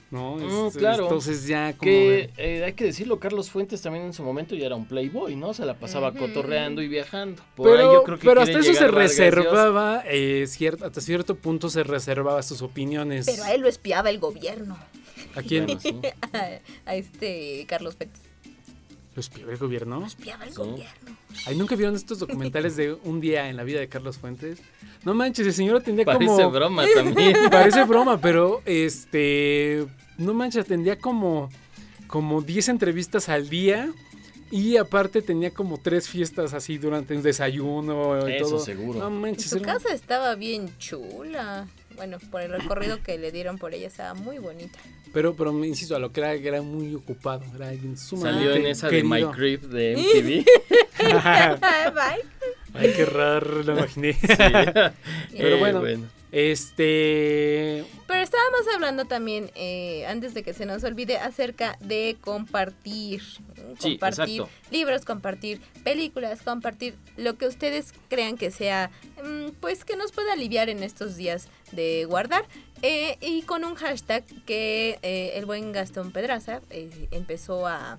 [0.09, 0.37] ¿no?
[0.37, 1.03] Mm, Es- claro.
[1.03, 1.83] Entonces ya como...
[1.91, 5.35] Que eh, hay que decirlo, Carlos Fuentes también en su momento ya era un playboy,
[5.35, 5.53] ¿no?
[5.53, 7.41] Se la pasaba cotorreando y viajando.
[7.55, 11.35] Por ahí pero yo creo que pero hasta eso se reservaba, eh, cier- hasta cierto
[11.35, 13.25] punto se reservaba sus opiniones.
[13.25, 14.77] Pero a él lo espiaba el gobierno.
[15.35, 15.65] ¿A quién?
[15.65, 15.95] Bueno, sí.
[16.33, 16.59] A,
[16.91, 18.21] a este Carlos Fuentes.
[19.15, 20.05] ¿Lo espiaba el gobierno?
[20.05, 20.55] Espiaba el Sí.
[20.57, 21.17] gobierno.
[21.45, 24.59] Ay, ¿nunca vieron estos documentales de un día en la vida de Carlos Fuentes?
[25.03, 26.51] No manches, el señor atendía Parece como...
[26.51, 27.35] broma también.
[27.51, 29.85] Parece broma, pero este...
[30.17, 31.49] No manches, atendía como...
[32.07, 33.91] Como 10 entrevistas al día.
[34.49, 38.59] Y aparte tenía como tres fiestas así durante un desayuno y Eso todo.
[38.59, 38.99] seguro.
[38.99, 39.49] No Y manches.
[39.49, 41.67] su era- casa estaba bien chula.
[42.01, 44.79] Bueno, por el recorrido que le dieron por ella estaba muy bonita.
[45.13, 47.43] Pero, pero me insisto, a lo que era, era muy ocupado.
[47.55, 49.23] Era alguien sumamente Salió en esa de My.
[49.25, 49.95] Crib de
[50.97, 51.93] MTV.
[51.93, 52.23] Bye.
[52.73, 54.17] Ay, qué raro, lo imaginé.
[54.27, 54.91] Pero
[55.33, 57.83] Eh, bueno, este...
[58.07, 63.21] Pero estábamos hablando también, eh, antes de que se nos olvide, acerca de compartir.
[63.79, 64.49] Sí, compartir exacto.
[64.71, 68.89] libros, compartir películas, compartir lo que ustedes crean que sea,
[69.23, 72.45] mm, pues que nos pueda aliviar en estos días de guardar.
[72.81, 77.97] Eh, y con un hashtag que eh, el buen Gastón Pedraza eh, empezó a,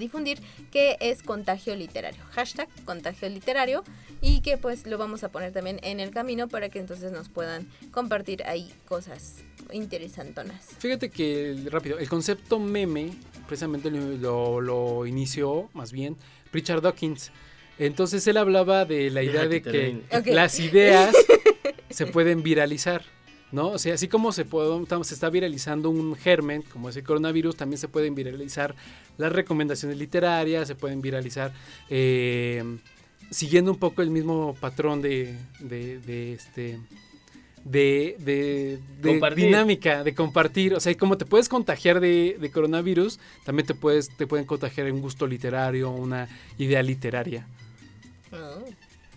[0.00, 0.40] difundir,
[0.72, 2.20] que es contagio literario.
[2.32, 3.84] Hashtag contagio literario.
[4.20, 7.28] Y que pues lo vamos a poner también en el camino para que entonces nos
[7.28, 10.70] puedan compartir ahí cosas interesantonas.
[10.78, 13.12] Fíjate que, rápido, el concepto meme
[13.46, 16.16] precisamente lo inició, más bien,
[16.52, 17.30] Richard Dawkins.
[17.78, 21.14] Entonces él hablaba de la idea Deja de que las ideas
[21.90, 23.02] se pueden viralizar,
[23.52, 23.68] ¿no?
[23.68, 24.68] O sea, así como se, puede,
[25.04, 28.74] se está viralizando un germen, como es el coronavirus, también se pueden viralizar
[29.18, 31.52] las recomendaciones literarias, se pueden viralizar...
[31.90, 32.78] eh,
[33.30, 36.78] siguiendo un poco el mismo patrón de, de, de este
[37.64, 40.74] de, de, de dinámica de compartir.
[40.74, 44.46] O sea y como te puedes contagiar de, de coronavirus también te puedes te pueden
[44.46, 47.46] contagiar un gusto literario una idea literaria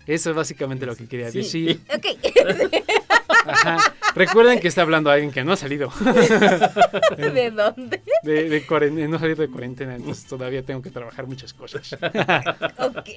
[0.08, 1.38] eso es básicamente lo que quería Sí.
[1.40, 2.06] decir Ok.
[3.46, 3.78] Ajá.
[4.16, 5.90] recuerden que está hablando alguien que no ha salido
[7.18, 8.02] ¿De dónde?
[8.24, 11.94] de, de cuaren- no ha salido de cuarentena entonces todavía tengo que trabajar muchas cosas
[12.80, 13.10] Ok.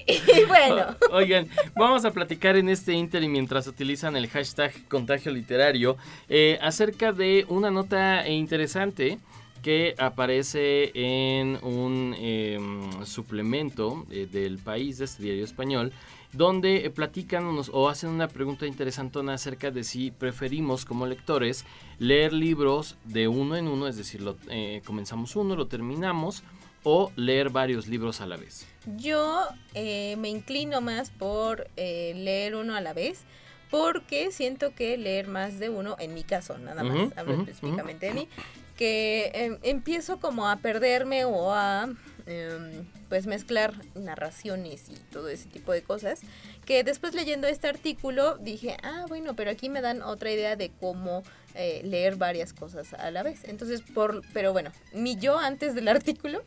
[0.48, 0.96] Bueno.
[1.10, 5.96] Oigan, vamos a platicar en este inter y mientras utilizan el hashtag contagio literario
[6.28, 9.18] eh, acerca de una nota interesante
[9.62, 15.92] que aparece en un em, suplemento eh, del país de este diario español
[16.32, 21.64] donde eh, platican o hacen una pregunta interesantona acerca de si preferimos como lectores
[21.98, 26.42] leer libros de uno en uno, es decir, lo- eh, comenzamos uno, lo terminamos,
[26.84, 28.66] o leer varios libros a la vez.
[28.96, 29.44] Yo
[29.74, 33.24] eh, me inclino más por eh, leer uno a la vez.
[33.72, 38.12] Porque siento que leer más de uno, en mi caso, nada más, hablo específicamente de
[38.12, 38.28] mí,
[38.76, 41.88] que em, empiezo como a perderme o a
[42.26, 46.20] em, pues mezclar narraciones y todo ese tipo de cosas,
[46.64, 50.70] que después leyendo este artículo dije, ah, bueno, pero aquí me dan otra idea de
[50.80, 51.22] cómo
[51.54, 53.44] eh, leer varias cosas a la vez.
[53.44, 56.42] Entonces, por, pero bueno, mi yo antes del artículo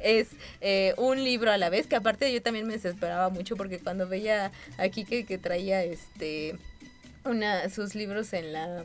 [0.00, 0.28] es
[0.60, 4.06] eh, un libro a la vez, que aparte yo también me desesperaba mucho porque cuando
[4.06, 6.58] veía aquí que, que traía este
[7.24, 8.84] una sus libros en la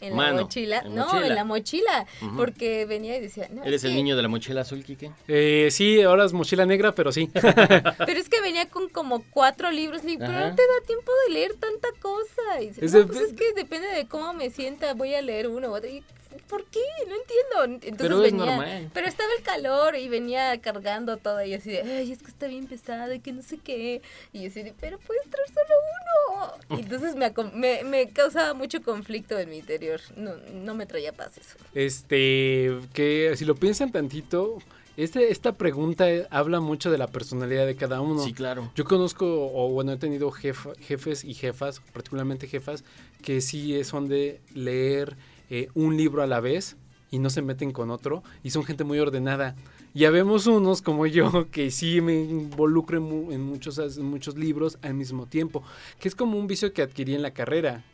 [0.00, 1.26] en la Mano, mochila, en no, mochila.
[1.26, 4.28] en la mochila, porque venía y decía, no, ¿Eres es el que- niño de la
[4.28, 5.10] mochila azul, Kike?
[5.28, 9.70] Eh, sí ahora es mochila negra pero sí Pero es que venía con como cuatro
[9.70, 12.60] libros, le pero no te da tiempo de leer tanta cosa.
[12.60, 15.22] Y dice, Es "No, de- pues es que depende de cómo me sienta, voy a
[15.22, 15.88] leer uno u otro.
[15.88, 16.02] Y,
[16.48, 16.80] ¿Por qué?
[17.08, 17.86] No entiendo.
[17.86, 18.90] Entonces Pero es venía, normal.
[18.92, 22.46] Pero estaba el calor y venía cargando todo y así de, ay, es que está
[22.46, 24.02] bien pesado y que no sé qué.
[24.32, 25.74] Y yo así de, pero puedes traer solo
[26.68, 26.78] uno.
[26.78, 30.00] Y entonces me, me, me causaba mucho conflicto en mi interior.
[30.16, 31.56] No, no me traía paz eso.
[31.74, 34.58] Este, que si lo piensan tantito,
[34.96, 38.22] este, esta pregunta habla mucho de la personalidad de cada uno.
[38.24, 38.70] Sí, claro.
[38.74, 42.84] Yo conozco, o bueno, he tenido jef- jefes y jefas, particularmente jefas,
[43.22, 45.16] que sí son de leer
[45.50, 46.76] eh, un libro a la vez
[47.10, 49.54] y no se meten con otro, y son gente muy ordenada.
[49.94, 54.36] Ya vemos unos como yo que sí me involucro en, mu- en muchos, en muchos
[54.36, 55.62] libros al mismo tiempo,
[56.00, 57.84] que es como un vicio que adquirí en la carrera.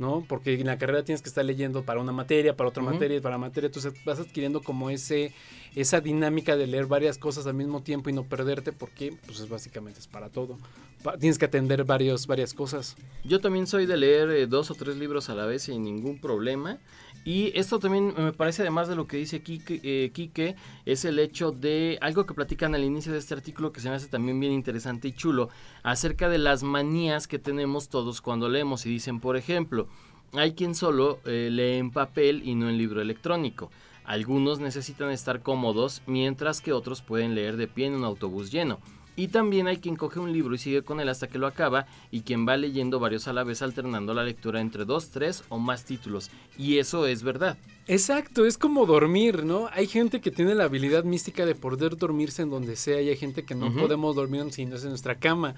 [0.00, 0.24] ¿No?
[0.26, 2.92] Porque en la carrera tienes que estar leyendo para una materia, para otra Ujú.
[2.94, 5.32] materia, para materia, entonces vas adquiriendo como ese
[5.76, 9.48] esa dinámica de leer varias cosas al mismo tiempo y no perderte porque pues es
[9.48, 10.58] básicamente es para todo.
[11.04, 12.96] Pa- tienes que atender varios varias cosas.
[13.24, 16.18] Yo también soy de leer eh, dos o tres libros a la vez sin ningún
[16.18, 16.78] problema.
[17.24, 20.56] Y esto también me parece, además de lo que dice Quique, eh, Quique,
[20.86, 23.96] es el hecho de algo que platican al inicio de este artículo que se me
[23.96, 25.50] hace también bien interesante y chulo,
[25.82, 28.86] acerca de las manías que tenemos todos cuando leemos.
[28.86, 29.86] Y dicen, por ejemplo,
[30.32, 33.70] hay quien solo eh, lee en papel y no en libro electrónico.
[34.04, 38.80] Algunos necesitan estar cómodos, mientras que otros pueden leer de pie en un autobús lleno.
[39.16, 41.86] Y también hay quien coge un libro y sigue con él hasta que lo acaba
[42.10, 45.58] y quien va leyendo varios a la vez alternando la lectura entre dos, tres o
[45.58, 46.30] más títulos.
[46.56, 47.58] Y eso es verdad.
[47.86, 49.68] Exacto, es como dormir, ¿no?
[49.72, 53.16] Hay gente que tiene la habilidad mística de poder dormirse en donde sea y hay
[53.16, 55.54] gente que no podemos dormir si no es en nuestra cama.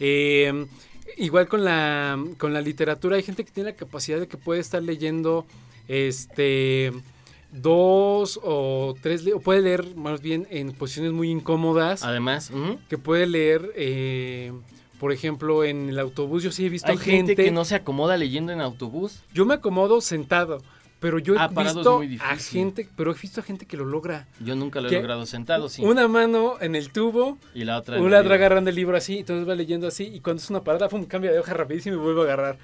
[0.00, 0.66] Eh,
[1.16, 4.60] igual con la, con la literatura, hay gente que tiene la capacidad de que puede
[4.60, 5.46] estar leyendo
[5.88, 6.92] este
[7.60, 12.50] dos o tres, o puede leer más bien en posiciones muy incómodas, Además,
[12.88, 14.52] que puede leer, eh,
[14.98, 16.42] por ejemplo, en el autobús.
[16.42, 19.22] Yo sí he visto hay gente, que no se acomoda leyendo en autobús.
[19.32, 20.62] Yo me acomodo sentado,
[20.98, 24.26] pero yo he Ah, visto a gente, pero he visto a gente que lo logra.
[24.40, 25.82] Yo nunca lo he logrado sentado, sí.
[25.84, 27.98] Una mano en el tubo, y la otra.
[27.98, 30.64] en una otra agarrando el libro así, entonces va leyendo así, y cuando es una
[30.64, 32.58] parada, pum, cambia de hoja rapidísimo y vuelve a agarrar.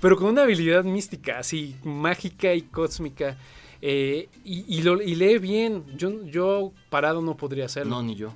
[0.00, 3.36] Pero con una habilidad mística, así, mágica y cósmica.
[3.82, 5.84] Eh, y, y lo- y lee bien.
[5.96, 7.96] Yo, yo parado no podría hacerlo.
[7.96, 8.32] No, ni yo.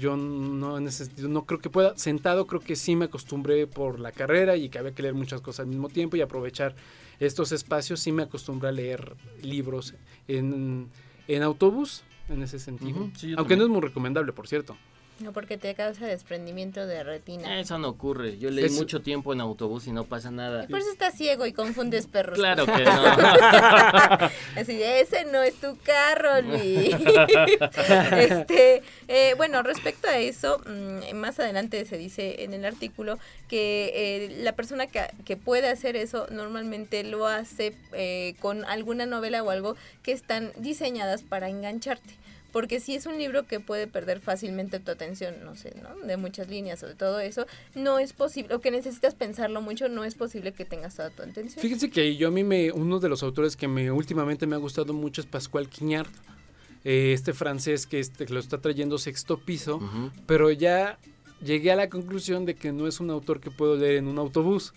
[0.00, 1.96] Yo no, en ese sentido, no creo que pueda.
[1.96, 5.40] Sentado creo que sí me acostumbré por la carrera y que había que leer muchas
[5.40, 6.74] cosas al mismo tiempo y aprovechar
[7.20, 8.00] estos espacios.
[8.00, 9.94] Sí me acostumbré a leer libros
[10.28, 10.88] en,
[11.28, 13.10] en autobús, en ese sentido.
[13.16, 14.76] Sí, Aunque no es muy recomendable, por cierto.
[15.18, 17.58] No, porque te causa desprendimiento de retina.
[17.58, 18.36] Eso no ocurre.
[18.38, 20.66] Yo leí Es- mucho tiempo en autobús y no pasa nada.
[20.66, 22.38] Por eso estás ciego y confundes perros.
[22.38, 24.30] Claro que no.
[24.60, 26.94] Así de, ese no es tu carro, Luis.
[28.12, 33.92] este, eh, bueno, respecto a eso, mm, más adelante se dice en el artículo que
[33.94, 39.42] eh, la persona que, que puede hacer eso normalmente lo hace eh, con alguna novela
[39.42, 42.14] o algo que están diseñadas para engancharte.
[42.52, 46.06] Porque si es un libro que puede perder fácilmente tu atención, no sé, ¿no?
[46.06, 49.88] De muchas líneas o de todo eso, no es posible, o que necesitas pensarlo mucho,
[49.88, 51.60] no es posible que tengas toda tu atención.
[51.60, 54.58] Fíjense que yo a mí me, uno de los autores que me últimamente me ha
[54.58, 56.08] gustado mucho es Pascual Quiñard.
[56.84, 59.80] eh, este francés que, este, que lo está trayendo sexto piso.
[60.26, 60.98] Pero ya
[61.44, 64.18] llegué a la conclusión de que no es un autor que puedo leer en un
[64.18, 64.72] autobús.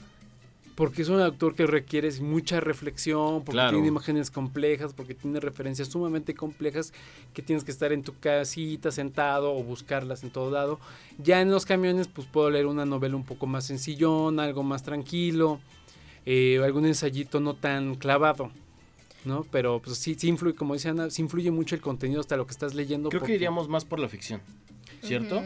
[0.79, 3.71] Porque es un autor que requiere mucha reflexión, porque Claro.
[3.71, 6.93] tiene imágenes complejas, porque tiene referencias sumamente complejas
[7.33, 10.79] que tienes que estar en tu casita sentado o buscarlas en todo lado.
[11.21, 14.81] Ya en los camiones pues puedo leer una novela un poco más sencillón, algo más
[14.81, 15.59] tranquilo,
[16.25, 18.49] eh, algún ensayito no tan clavado.
[19.25, 19.45] ¿No?
[19.51, 22.45] Pero pues sí, sí influye, como dice Ana, sí influye mucho el contenido hasta lo
[22.45, 23.09] que estás leyendo.
[23.09, 24.39] Creo que porque- iríamos más por la ficción.
[25.01, 25.41] ¿Cierto?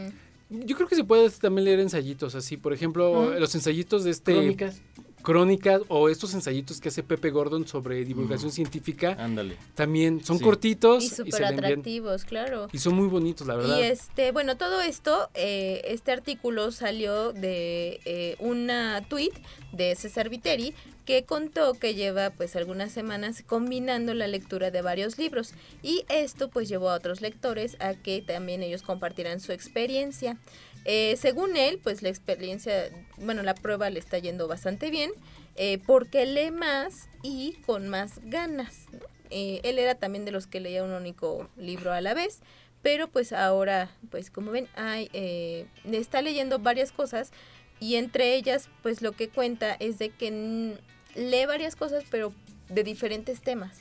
[0.48, 4.32] Yo creo que se puede también leer ensayitos así, por ejemplo, los ensayitos de este
[4.34, 4.80] Crónicas.
[5.24, 9.56] Crónicas o estos ensayitos que hace Pepe Gordon sobre divulgación científica, Ándale.
[9.74, 10.44] también son Sí.
[10.44, 12.68] cortitos Y súper atractivos, claro.
[12.72, 13.76] Y son muy bonitos, la verdad.
[13.78, 19.32] Y este, bueno, todo esto, eh, este artículo salió de eh, una tweet
[19.72, 25.18] de César Viteri que contó que lleva pues algunas semanas combinando la lectura de varios
[25.18, 25.52] libros
[25.82, 30.38] y esto pues llevó a otros lectores a que también ellos compartieran su experiencia.
[30.84, 35.12] Eh, según él, pues la experiencia, bueno, la prueba le está yendo bastante bien
[35.56, 38.86] eh, porque lee más y con más ganas.
[39.30, 42.40] Eh, él era también de los que leía un único libro a la vez,
[42.82, 47.32] pero pues ahora, pues como ven, hay, eh, está leyendo varias cosas
[47.80, 50.76] y entre ellas, pues lo que cuenta es de que
[51.14, 52.32] lee varias cosas, pero
[52.68, 53.80] de diferentes temas.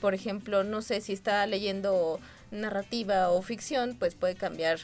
[0.00, 2.18] Por ejemplo, no sé si está leyendo
[2.50, 4.80] narrativa o ficción, pues puede cambiar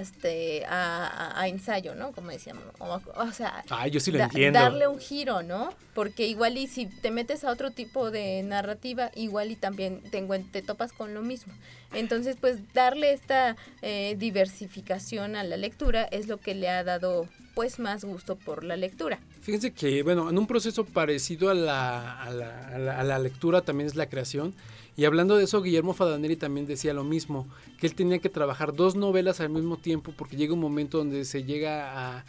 [0.00, 2.12] este a, ensayo, ¿no?
[2.12, 4.58] Como decíamos, o, o sea, Ay, yo sí lo da- entiendo.
[4.58, 5.72] darle un giro, ¿no?
[5.94, 10.22] Porque igual y si te metes a otro tipo de narrativa, igual y también te,
[10.52, 11.52] te topas con lo mismo.
[11.92, 17.28] Entonces, pues darle esta eh, diversificación a la lectura es lo que le ha dado
[17.54, 19.18] pues más gusto por la lectura.
[19.42, 23.18] Fíjense que, bueno, en un proceso parecido a la, a la- a la- a la
[23.18, 24.54] lectura también es la creación.
[24.96, 28.74] Y hablando de eso, Guillermo Fadanelli también decía lo mismo, que él tenía que trabajar
[28.74, 32.24] dos novelas al mismo tiempo porque llega un momento donde se llega a,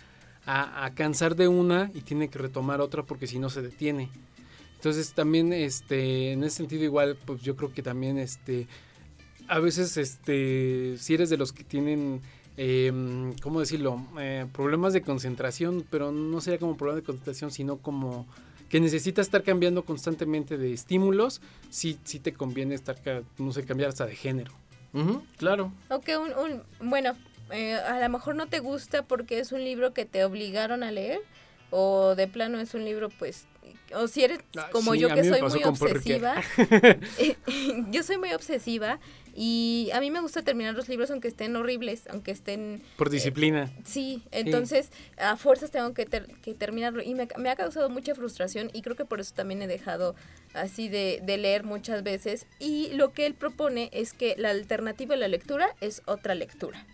[0.46, 4.10] a- a cansar de una y tiene que retomar otra porque si no se detiene.
[4.76, 8.68] Entonces también, este, en ese sentido igual, pues yo creo que también, este,
[9.48, 12.22] a veces, este, si eres de los que tienen,
[12.58, 14.06] em, ¿cómo decirlo?
[14.20, 18.26] Eh, problemas de concentración, pero no sería como problema de concentración, sino como
[18.74, 22.98] que necesitas estar cambiando constantemente de estímulos, sí, sí te conviene estar,
[23.38, 24.52] no sé, cambiar hasta de género.
[25.38, 25.72] Claro.
[25.90, 27.16] Aunque un, un bueno,
[27.52, 30.92] eh, a lo mejor no te gusta porque es un libro que te obligaron a
[30.92, 31.20] leer
[31.70, 33.46] o de plano es un libro pues
[33.96, 36.36] o si eres Ah, como sí, yo que soy muy obsesiva
[37.20, 37.36] eh,
[37.92, 39.00] yo soy muy obsesiva
[39.36, 43.72] y a mí me gusta terminar los libros aunque estén horribles aunque estén Por disciplina.
[43.84, 48.14] Sí, entonces a fuerzas tengo que, ter- que terminarlo y me, me ha causado mucha
[48.14, 50.16] frustración y creo que por eso también he dejado
[50.54, 55.16] así de, de leer muchas veces y lo que él propone es que la alternativa
[55.16, 56.86] a la lectura es otra lectura.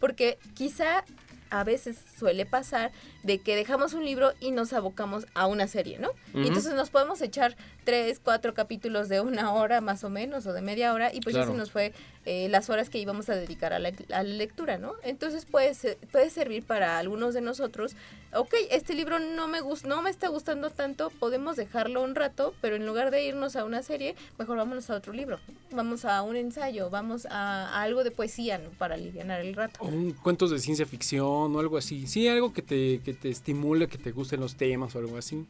[0.00, 1.04] porque quizá
[1.50, 2.92] a veces suele pasar
[3.22, 6.10] de que dejamos un libro y nos abocamos a una serie, ¿no?
[6.34, 6.48] Y Ujú.
[6.48, 10.60] entonces nos podemos echar tres, cuatro capítulos de una hora más o menos o de
[10.62, 11.92] media hora y pues ya se nos fue
[12.24, 14.94] eh, las horas que íbamos a dedicar a la, a la lectura, ¿no?
[15.02, 17.94] Entonces puede, ser- puede servir para algunos de nosotros,
[18.34, 22.54] ok, este libro no me, gus- no me está gustando tanto, podemos dejarlo un rato,
[22.60, 25.40] pero en lugar de irnos a una serie, mejor vámonos a otro libro,
[25.72, 28.70] vamos a un ensayo, vamos a, a algo de poesía, ¿no?
[28.70, 29.80] Para aliviar el rato.
[29.82, 32.06] O un cuentos de ciencia ficción o algo así.
[32.06, 35.46] Sí, algo que te, que te estimule, que te gusten los temas o algo así.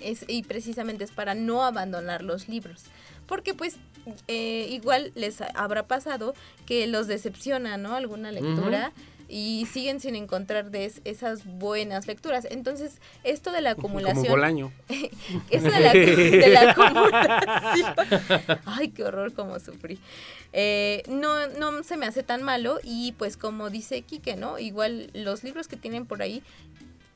[0.00, 2.84] es, y precisamente es para no abandonar los libros.
[3.26, 3.76] Porque pues
[4.28, 6.34] eh, igual les habrá pasado
[6.66, 7.94] que los decepciona, ¿no?
[7.94, 8.92] Alguna lectura
[9.28, 12.46] y siguen sin encontrar de es- esas buenas lecturas.
[12.48, 14.28] Entonces, esto de la Como acumulación...
[14.28, 14.72] Bolaño.
[15.50, 17.94] Eso de la, de la acumulación.
[18.66, 19.98] Ay, qué horror como sufrí.
[20.52, 24.58] Eh, no, no se me hace tan malo y pues como dice Quique, ¿no?
[24.60, 26.42] Igual los libros que tienen por ahí,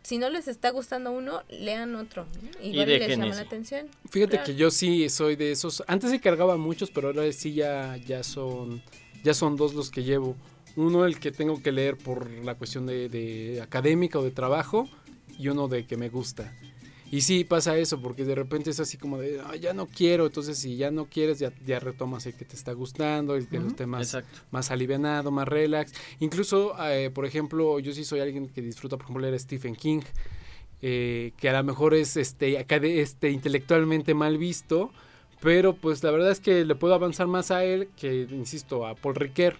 [0.03, 2.26] si no les está gustando uno, lean otro.
[2.62, 3.36] Igual les dejen llama ese.
[3.42, 3.86] la atención.
[4.11, 4.46] Fíjate Claro.
[4.46, 5.82] que yo sí soy de esos.
[5.86, 8.82] Antes sí cargaba muchos, pero ahora sí ya, ya son
[9.22, 10.36] ya son dos los que llevo.
[10.76, 14.88] Uno el que tengo que leer por la cuestión de, de académica o de trabajo
[15.38, 16.55] y uno de que me gusta.
[17.11, 20.26] Y sí pasa eso, porque de repente es así como de, "Ah, ya no quiero,
[20.26, 23.58] entonces si ya no quieres, ya, ya retomas el que te está gustando, el que
[23.58, 24.38] los temas Exacto.
[24.52, 25.92] más alivianado, más relax.
[26.20, 30.02] Incluso, eh, por ejemplo, yo sí soy alguien que disfruta, por ejemplo, leer Stephen King,
[30.82, 32.64] eh, que a lo mejor es este,
[33.00, 34.92] este intelectualmente mal visto,
[35.40, 38.94] pero pues la verdad es que le puedo avanzar más a él que, insisto, a
[38.94, 39.56] Paul Ricoeur,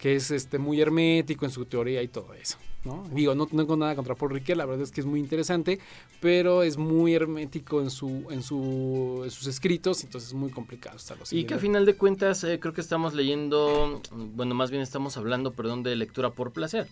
[0.00, 2.58] que es este muy hermético en su teoría y todo eso.
[2.84, 3.04] ¿no?
[3.12, 5.80] Digo, no tengo nada contra Paul Ricoeur, la verdad es que es muy interesante,
[6.20, 10.96] pero es muy hermético en su en su en sus escritos, entonces es muy complicado
[10.96, 14.82] estarlo Y que a final de cuentas eh, creo que estamos leyendo, bueno, más bien
[14.82, 16.86] estamos hablando, perdón, de lectura por placer.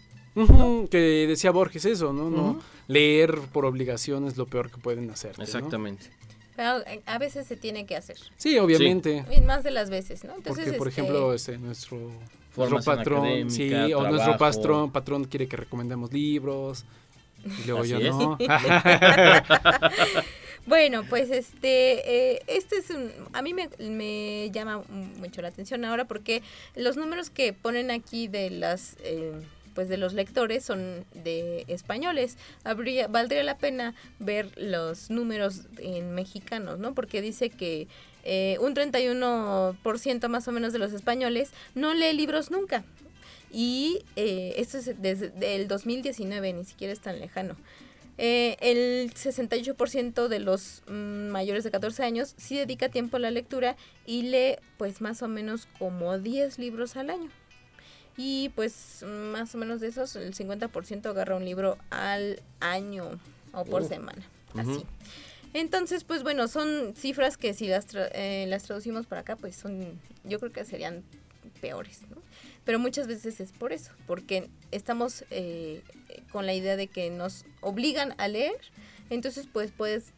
[0.91, 2.29] Que decía Borges eso, ¿no?
[2.29, 2.61] no.
[2.89, 5.37] Leer por obligación es lo peor que pueden hacer.
[5.39, 6.11] Exactamente.
[6.57, 8.17] Pero eh, a veces se tiene que hacer.
[8.37, 9.25] Sí, obviamente.
[9.31, 10.35] Y más de las veces, ¿no?
[10.35, 12.11] Entonces, Porque, por este, ejemplo, este, nuestro,
[12.57, 16.85] nuestro Formación patrón, sí, o nuestro patrón, patrón quiere que recomendemos libros.
[17.45, 18.15] Y luego Así yo es.
[18.15, 18.39] no.
[20.67, 25.85] Bueno, pues este, eh, este es un, a mí me, me llama mucho la atención
[25.85, 26.43] ahora porque
[26.75, 29.33] los números que ponen aquí de las, eh,
[29.75, 32.39] pues de los lectores son de españoles.
[32.65, 36.95] Habría, valdría la pena ver los números en mexicanos, ¿no?
[36.95, 37.87] Porque dice que
[38.25, 42.85] eh, un 31% más o menos de los españoles no lee libros nunca.
[43.53, 47.55] Y eh, esto es desde el 2019, ni siquiera es tan lejano.
[48.17, 53.31] Eh, el 68% de los mm, mayores de 14 años sí dedica tiempo a la
[53.31, 57.31] lectura y lee pues más o menos como 10 libros al año.
[58.17, 63.19] Y pues más o menos de esos el 50% agarra un libro al año
[63.53, 63.89] o por Uh.
[63.89, 64.23] semana.
[64.55, 64.85] Así.
[65.55, 69.57] Entonces, pues bueno, son cifras que si las, tra- eh, las traducimos para acá, pues
[69.57, 71.03] son, yo creo que serían
[71.61, 72.17] peores, ¿no?
[72.65, 75.83] Pero muchas veces es por eso, porque estamos eh,
[76.33, 78.59] con la idea de que nos obligan a leer,
[79.11, 80.13] entonces pues puedes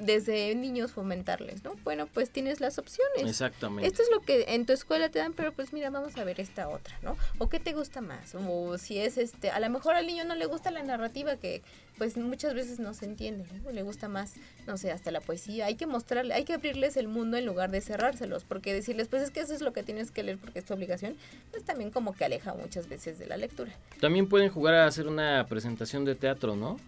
[0.00, 1.74] desde niños fomentarles, ¿no?
[1.84, 3.24] Bueno, pues tienes las opciones.
[3.24, 3.86] Exactamente.
[3.86, 6.40] Esto es lo que en tu escuela te dan, pero pues mira, vamos a ver
[6.40, 7.16] esta otra, ¿no?
[7.38, 10.34] O qué te gusta más, o si es este, a lo mejor al niño no
[10.34, 11.62] le gusta la narrativa que
[11.98, 13.70] pues muchas veces no se entiende, ¿no?
[13.70, 14.34] Le gusta más,
[14.66, 15.66] no sé, hasta la poesía.
[15.66, 19.22] Hay que mostrarle, hay que abrirles el mundo en lugar de cerrárselos, porque decirles, pues
[19.22, 21.16] es que eso es lo que tienes que leer porque es tu obligación,
[21.50, 23.72] pues también como que aleja muchas veces de la lectura.
[24.00, 26.78] También pueden jugar a hacer una presentación de teatro, ¿no?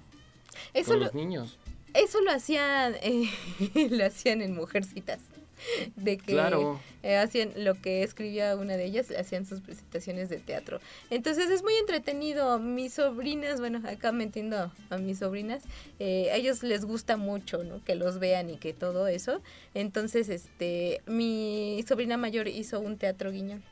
[0.73, 1.59] Eso Con lo, los niños.
[1.95, 3.28] Eso lo hacían, eh,
[3.90, 5.20] lo hacían en Mujercitas.
[5.95, 6.80] De que Claro.
[7.05, 10.80] eh, hacían lo que escribía una de ellas, hacían sus presentaciones de teatro.
[11.09, 12.59] Entonces es muy entretenido.
[12.59, 15.62] Mis sobrinas, bueno, acá me entiendo a mis sobrinas,
[16.01, 17.80] eh, a ellos les gusta mucho, ¿no?
[17.84, 19.40] Que los vean y que todo eso.
[19.72, 23.62] Entonces, este, mi sobrina mayor hizo un teatro guiñón.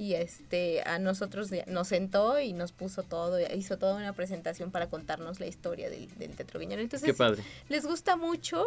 [0.00, 4.88] Y este, a nosotros nos sentó y nos puso todo, hizo toda una presentación para
[4.88, 6.58] contarnos la historia del, del teatro.
[6.62, 7.42] Entonces, Qué padre.
[7.68, 8.64] les gusta mucho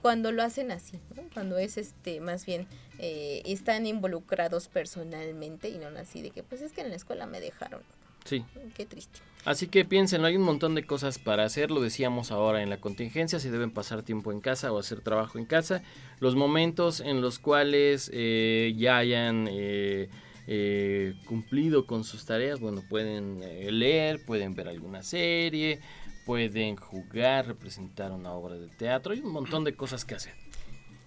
[0.00, 1.24] cuando lo hacen así, ¿no?
[1.34, 2.68] cuando es este más bien
[3.00, 7.26] eh, están involucrados personalmente y no así de que pues es que en la escuela
[7.26, 7.80] me dejaron,
[8.24, 8.44] Sí.
[8.76, 9.18] qué triste.
[9.44, 12.80] Así que piensen, hay un montón de cosas para hacer, lo decíamos ahora en la
[12.80, 15.82] contingencia, si deben pasar tiempo en casa o hacer trabajo en casa,
[16.20, 20.08] los momentos en los cuales eh, ya hayan eh,
[20.46, 25.80] eh, cumplido con sus tareas, bueno, pueden eh, leer, pueden ver alguna serie,
[26.24, 30.34] pueden jugar, representar una obra de teatro, hay un montón de cosas que hacer.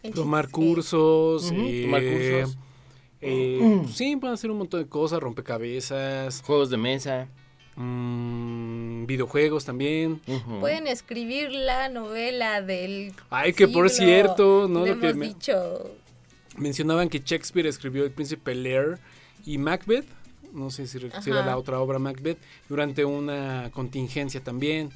[0.04, 1.52] El Tomar cursos.
[1.52, 2.58] Ujú, eh, tomar cursos.
[3.22, 6.42] eh, sí, pueden hacer un montón de cosas, rompecabezas.
[6.46, 7.28] Juegos de mesa,
[7.76, 10.20] Mm, videojuegos también.
[10.60, 13.14] Pueden escribir la novela del.
[13.30, 14.84] Ay, que por cierto, ¿no?
[14.86, 15.92] Le Lo que hemos me- dicho.
[16.58, 19.00] Mencionaban que Shakespeare escribió El Príncipe Lear
[19.46, 20.06] y Macbeth,
[20.54, 22.38] no sé si, era la otra obra Macbeth,
[22.68, 24.92] durante una contingencia también.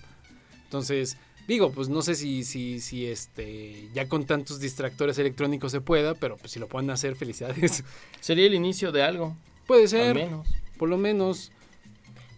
[0.63, 1.17] Entonces,
[1.47, 6.15] digo, pues no sé si, si, si este, ya con tantos distractores electrónicos se pueda,
[6.15, 7.83] pero pues si lo pueden hacer, felicidades.
[8.19, 9.35] Sería el inicio de algo,
[9.67, 10.47] Puede ser, menos.
[10.77, 11.51] por lo menos.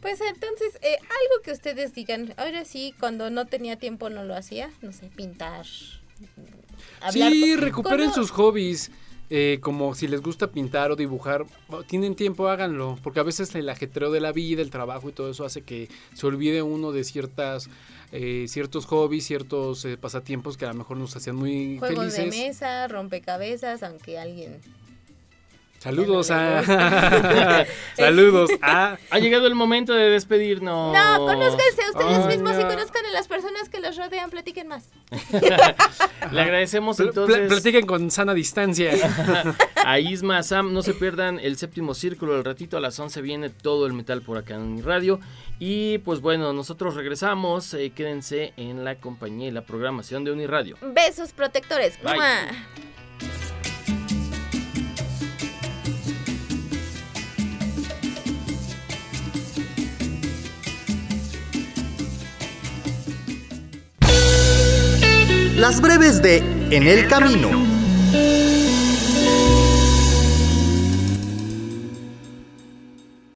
[0.01, 2.35] Pues entonces, eh, algo que ustedes digan.
[2.37, 4.69] Ahora sí, cuando no tenía tiempo no lo hacía.
[4.83, 5.65] No sé, pintar.
[7.01, 8.91] hablar sí, recuperen sus hobbies.
[9.29, 11.45] Eh, como si les gusta pintar o dibujar,
[11.87, 12.97] tienen tiempo, háganlo.
[13.01, 15.89] Porque a veces el ajetreo de la vida, el trabajo y todo eso hace que
[16.13, 17.69] se olvide uno de ciertas,
[18.11, 22.21] eh, ciertos hobbies, ciertos eh, pasatiempos que a lo mejor nos hacían muy Juegos de
[22.21, 22.39] felices.
[22.47, 24.59] mesa, rompecabezas, aunque alguien.
[25.85, 27.65] Saludos no le a.
[27.95, 28.97] Saludos a.
[29.11, 30.93] Ha llegado el momento de despedirnos.
[30.93, 32.67] No, conózcanse a ustedes mismos y no.
[32.69, 34.29] conozcan a las personas que los rodean.
[34.29, 34.89] Platiquen más.
[36.31, 38.91] Le agradecemos Pl- pl- entonces platiquen con sana distancia.
[39.85, 40.73] a Isma, a Sam.
[40.73, 42.35] No se pierdan el séptimo círculo.
[42.35, 45.19] Al ratito a las 11 viene todo el metal por acá en mi radio.
[45.59, 47.73] Y pues bueno, nosotros regresamos.
[47.75, 50.77] eh, quédense en la compañía y la programación de Uniradio.
[50.81, 52.01] Besos protectores.
[52.03, 52.15] Bye.
[65.55, 67.49] Las breves de En el Camino.